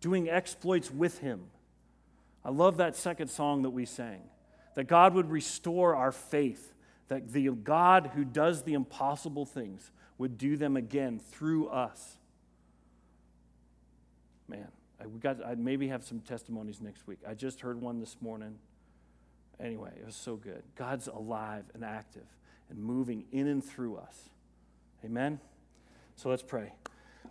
doing 0.00 0.28
exploits 0.28 0.90
with 0.90 1.18
him. 1.18 1.40
I 2.44 2.50
love 2.50 2.76
that 2.76 2.96
second 2.96 3.28
song 3.28 3.62
that 3.62 3.70
we 3.70 3.84
sang 3.84 4.22
that 4.74 4.84
God 4.84 5.14
would 5.14 5.30
restore 5.30 5.96
our 5.96 6.12
faith, 6.12 6.74
that 7.08 7.32
the 7.32 7.48
God 7.48 8.10
who 8.14 8.24
does 8.24 8.62
the 8.62 8.74
impossible 8.74 9.46
things 9.46 9.90
would 10.18 10.36
do 10.36 10.56
them 10.56 10.76
again 10.76 11.18
through 11.18 11.68
us. 11.68 12.18
Man, 14.48 14.68
I, 15.00 15.06
got, 15.18 15.44
I 15.44 15.54
maybe 15.54 15.88
have 15.88 16.04
some 16.04 16.20
testimonies 16.20 16.80
next 16.80 17.06
week. 17.06 17.18
I 17.26 17.34
just 17.34 17.62
heard 17.62 17.80
one 17.80 18.00
this 18.00 18.16
morning. 18.20 18.58
Anyway, 19.58 19.90
it 19.98 20.04
was 20.04 20.14
so 20.14 20.36
good. 20.36 20.62
God's 20.76 21.08
alive 21.08 21.64
and 21.74 21.82
active 21.82 22.26
and 22.68 22.78
moving 22.78 23.24
in 23.32 23.48
and 23.48 23.64
through 23.64 23.96
us. 23.96 24.28
Amen? 25.04 25.40
So 26.16 26.28
let's 26.28 26.42
pray. 26.42 26.72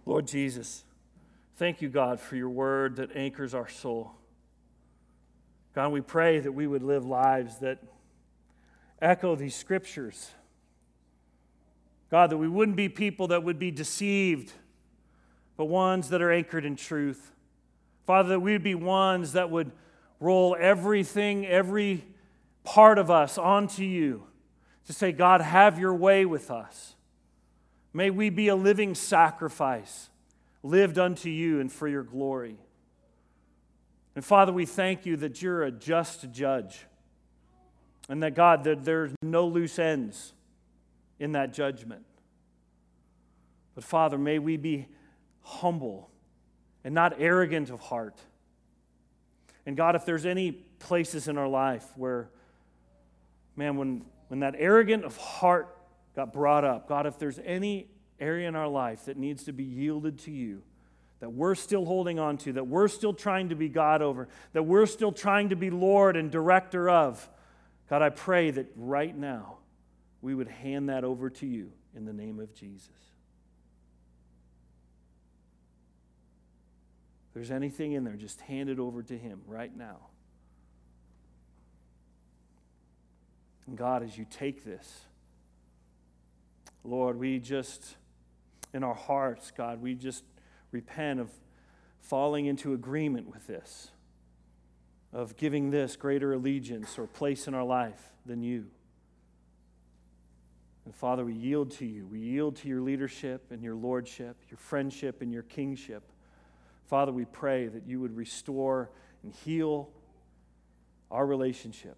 Lord 0.06 0.28
Jesus, 0.28 0.86
Thank 1.58 1.82
you, 1.82 1.88
God, 1.88 2.20
for 2.20 2.36
your 2.36 2.50
word 2.50 2.98
that 2.98 3.16
anchors 3.16 3.54
our 3.54 3.70
soul. 3.70 4.12
God, 5.74 5.94
we 5.94 6.02
pray 6.02 6.40
that 6.42 6.52
we 6.52 6.68
would 6.68 6.84
live 6.84 7.06
lives 7.06 7.60
that 7.60 7.80
echo 9.02 9.36
these 9.36 9.56
scriptures. 9.56 10.32
God, 12.12 12.30
that 12.30 12.38
we 12.38 12.50
wouldn't 12.50 12.76
be 12.76 12.90
people 12.90 13.28
that 13.28 13.44
would 13.44 13.58
be 13.58 13.72
deceived, 13.72 14.52
but 15.56 15.66
ones 15.66 16.10
that 16.10 16.22
are 16.22 16.32
anchored 16.32 16.66
in 16.66 16.76
truth. 16.76 17.32
Father, 18.06 18.30
that 18.30 18.42
we'd 18.42 18.62
be 18.62 18.76
ones 18.76 19.32
that 19.32 19.50
would 19.50 19.72
roll 20.20 20.58
everything, 20.60 21.46
every 21.46 22.04
part 22.66 23.00
of 23.00 23.10
us 23.10 23.38
onto 23.38 23.84
you 23.84 24.24
to 24.88 24.94
say, 24.94 25.14
God, 25.14 25.40
have 25.40 25.80
your 25.80 25.94
way 25.94 26.26
with 26.26 26.52
us. 26.52 26.95
May 27.96 28.10
we 28.10 28.30
be 28.30 28.50
a 28.50 28.58
living 28.58 28.94
sacrifice, 28.94 30.10
lived 30.64 31.00
unto 31.00 31.30
you 31.30 31.62
and 31.62 31.72
for 31.72 31.88
your 31.88 32.04
glory. 32.04 32.58
And 34.16 34.26
Father, 34.26 34.52
we 34.52 34.66
thank 34.66 35.06
you 35.06 35.16
that 35.16 35.42
you're 35.42 35.64
a 35.64 35.72
just 35.72 36.30
judge. 36.34 36.88
And 38.10 38.22
that, 38.22 38.36
God, 38.36 38.66
that 38.66 38.84
there's 38.84 39.14
no 39.22 39.48
loose 39.48 39.80
ends 39.80 40.34
in 41.20 41.32
that 41.32 41.54
judgment. 41.54 42.04
But 43.76 43.86
Father, 43.86 44.18
may 44.18 44.40
we 44.40 44.58
be 44.58 44.88
humble 45.42 46.10
and 46.84 46.94
not 46.94 47.14
arrogant 47.18 47.70
of 47.70 47.80
heart. 47.80 48.20
And 49.66 49.78
God, 49.78 49.96
if 49.96 50.04
there's 50.04 50.26
any 50.26 50.52
places 50.52 51.30
in 51.30 51.38
our 51.38 51.48
life 51.48 51.86
where, 51.96 52.28
man, 53.56 53.78
when, 53.78 54.04
when 54.28 54.42
that 54.42 54.56
arrogant 54.58 55.06
of 55.06 55.16
heart 55.16 55.75
got 56.16 56.32
brought 56.34 56.64
up, 56.64 56.88
God, 56.88 57.06
if 57.06 57.20
there's 57.20 57.40
any 57.44 57.88
area 58.20 58.48
in 58.48 58.56
our 58.56 58.68
life 58.68 59.06
that 59.06 59.18
needs 59.18 59.44
to 59.46 59.54
be 59.54 59.64
yielded 59.64 60.20
to 60.20 60.32
you, 60.32 60.64
that 61.20 61.32
we're 61.32 61.56
still 61.56 61.86
holding 61.86 62.20
on 62.20 62.38
to, 62.38 62.54
that 62.54 62.68
we're 62.68 62.88
still 62.88 63.14
trying 63.14 63.50
to 63.50 63.56
be 63.56 63.70
God 63.70 64.02
over, 64.02 64.28
that 64.54 64.64
we're 64.64 64.86
still 64.86 65.12
trying 65.12 65.50
to 65.50 65.56
be 65.56 65.70
Lord 65.70 66.16
and 66.16 66.32
director 66.32 66.90
of, 66.90 67.28
God, 67.90 68.02
I 68.02 68.10
pray 68.10 68.52
that 68.52 68.72
right 68.76 69.16
now 69.16 69.58
we 70.22 70.34
would 70.34 70.48
hand 70.48 70.90
that 70.90 71.04
over 71.04 71.30
to 71.30 71.46
you 71.46 71.72
in 71.96 72.06
the 72.06 72.14
name 72.14 72.40
of 72.40 72.54
Jesus. 72.54 72.90
If 77.28 77.34
there's 77.34 77.52
anything 77.52 77.94
in 77.94 78.04
there, 78.04 78.16
just 78.16 78.42
hand 78.42 78.70
it 78.70 78.80
over 78.80 79.04
to 79.04 79.18
Him 79.18 79.42
right 79.46 79.76
now. 79.76 79.98
And 83.68 83.78
God, 83.78 84.04
as 84.04 84.18
you 84.18 84.26
take 84.30 84.64
this, 84.64 85.06
Lord, 86.86 87.18
we 87.18 87.40
just, 87.40 87.96
in 88.74 88.84
our 88.84 88.94
hearts, 88.94 89.52
God, 89.56 89.82
we 89.82 89.96
just 89.96 90.24
repent 90.72 91.20
of 91.20 91.32
falling 92.00 92.46
into 92.46 92.74
agreement 92.74 93.32
with 93.32 93.48
this 93.48 93.90
of 95.16 95.38
giving 95.38 95.72
this 95.72 95.96
greater 95.96 96.34
allegiance 96.34 97.00
or 97.00 97.08
place 97.08 97.48
in 97.48 97.54
our 97.54 97.64
life 97.64 98.12
than 98.26 98.44
you. 98.44 98.66
And 100.84 100.94
Father, 100.94 101.24
we 101.24 101.34
yield 101.34 101.72
to 101.72 101.86
you. 101.86 102.06
We 102.06 102.20
yield 102.20 102.58
to 102.58 102.68
your 102.68 102.82
leadership 102.82 103.46
and 103.50 103.64
your 103.64 103.76
lordship, 103.76 104.36
your 104.50 104.58
friendship 104.58 105.22
and 105.22 105.32
your 105.32 105.44
kingship. 105.44 106.04
Father, 106.88 107.14
we 107.14 107.24
pray 107.24 107.68
that 107.68 107.88
you 107.88 108.02
would 108.02 108.16
restore 108.16 108.92
and 109.24 109.34
heal 109.34 109.90
our 111.10 111.26
relationship. 111.26 111.96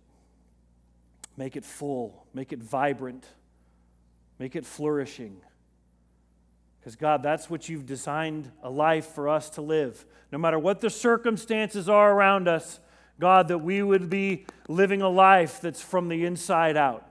Make 1.35 1.55
it 1.55 1.65
full, 1.65 2.27
make 2.35 2.53
it 2.53 2.59
vibrant, 2.61 3.25
make 4.39 4.55
it 4.55 4.65
flourishing. 4.65 5.37
Because, 6.79 6.95
God, 6.95 7.21
that's 7.23 7.49
what 7.49 7.67
you've 7.67 7.85
designed 7.85 8.51
a 8.63 8.69
life 8.69 9.07
for 9.07 9.27
us 9.27 9.49
to 9.51 9.61
live. 9.61 10.05
No 10.31 10.37
matter 10.37 10.57
what 10.57 10.81
the 10.81 10.89
circumstances 10.89 11.89
are 11.89 12.11
around 12.11 12.47
us, 12.47 12.79
God, 13.19 13.47
that 13.47 13.57
we 13.59 13.81
would 13.81 14.09
be 14.09 14.45
living 14.67 15.01
a 15.01 15.09
life 15.09 15.59
that's 15.59 15.81
from 15.81 16.07
the 16.07 16.25
inside 16.25 16.77
out, 16.77 17.05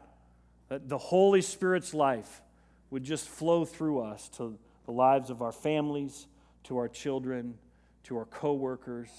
that 0.68 0.88
the 0.88 0.98
Holy 0.98 1.42
Spirit's 1.42 1.92
life 1.92 2.42
would 2.90 3.04
just 3.04 3.28
flow 3.28 3.64
through 3.64 4.00
us 4.00 4.28
to 4.30 4.58
the 4.84 4.92
lives 4.92 5.30
of 5.30 5.42
our 5.42 5.52
families, 5.52 6.26
to 6.64 6.78
our 6.78 6.88
children, 6.88 7.58
to 8.04 8.16
our 8.16 8.24
coworkers. 8.24 9.10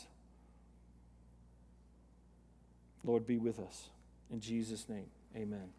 Lord, 3.04 3.28
be 3.28 3.38
with 3.38 3.60
us. 3.60 3.90
In 4.32 4.40
Jesus' 4.40 4.88
name, 4.90 5.08
amen. 5.36 5.70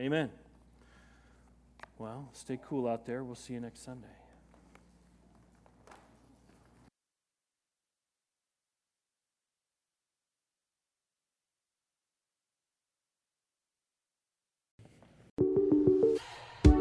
Amen. 0.00 0.30
Well, 1.96 2.28
stay 2.32 2.58
cool 2.66 2.88
out 2.88 3.06
there. 3.06 3.22
We'll 3.22 3.36
see 3.36 3.54
you 3.54 3.60
next 3.60 3.84
Sunday. 3.84 4.08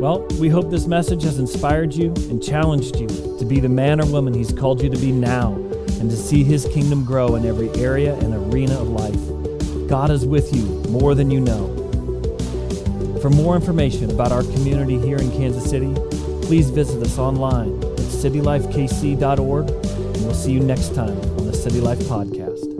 Well, 0.04 0.28
we 0.39 0.49
hope 0.49 0.69
this 0.69 0.88
message 0.88 1.23
has 1.23 1.39
inspired 1.39 1.93
you 1.93 2.08
and 2.30 2.43
challenged 2.43 2.97
you 2.97 3.08
to 3.08 3.45
be 3.45 3.62
the 3.62 3.69
man 3.69 4.02
or 4.02 4.06
woman 4.08 4.34
He's 4.34 4.52
called 4.52 4.82
you 4.82 4.89
to 4.89 4.97
be 4.97 5.13
now 5.13 5.54
and 5.54 6.10
to 6.10 6.17
see 6.17 6.43
His 6.43 6.65
kingdom 6.73 7.06
grow 7.06 7.36
in 7.36 7.45
every 7.45 7.69
area 7.82 8.15
and 8.15 8.34
arena 8.34 8.73
of 8.73 8.89
life. 8.89 9.88
God 9.88 10.12
is 10.12 10.26
with 10.26 10.54
you 10.54 10.63
more 10.89 11.15
than 11.15 11.32
you 11.32 11.39
know. 11.39 11.83
For 13.24 13.30
more 13.30 13.56
information 13.56 14.12
about 14.12 14.34
our 14.34 14.44
community 14.44 15.00
here 15.00 15.16
in 15.16 15.32
Kansas 15.32 15.64
City, 15.70 15.94
please 16.42 16.70
visit 16.70 17.02
us 17.02 17.18
online 17.18 17.82
at 17.82 18.00
citylifekc.org, 18.00 19.70
and 19.70 20.26
we'll 20.26 20.34
see 20.34 20.52
you 20.52 20.60
next 20.60 20.94
time 20.94 21.18
on 21.40 21.46
the 21.46 21.54
City 21.54 21.80
Life 21.80 22.00
Podcast. 22.00 22.73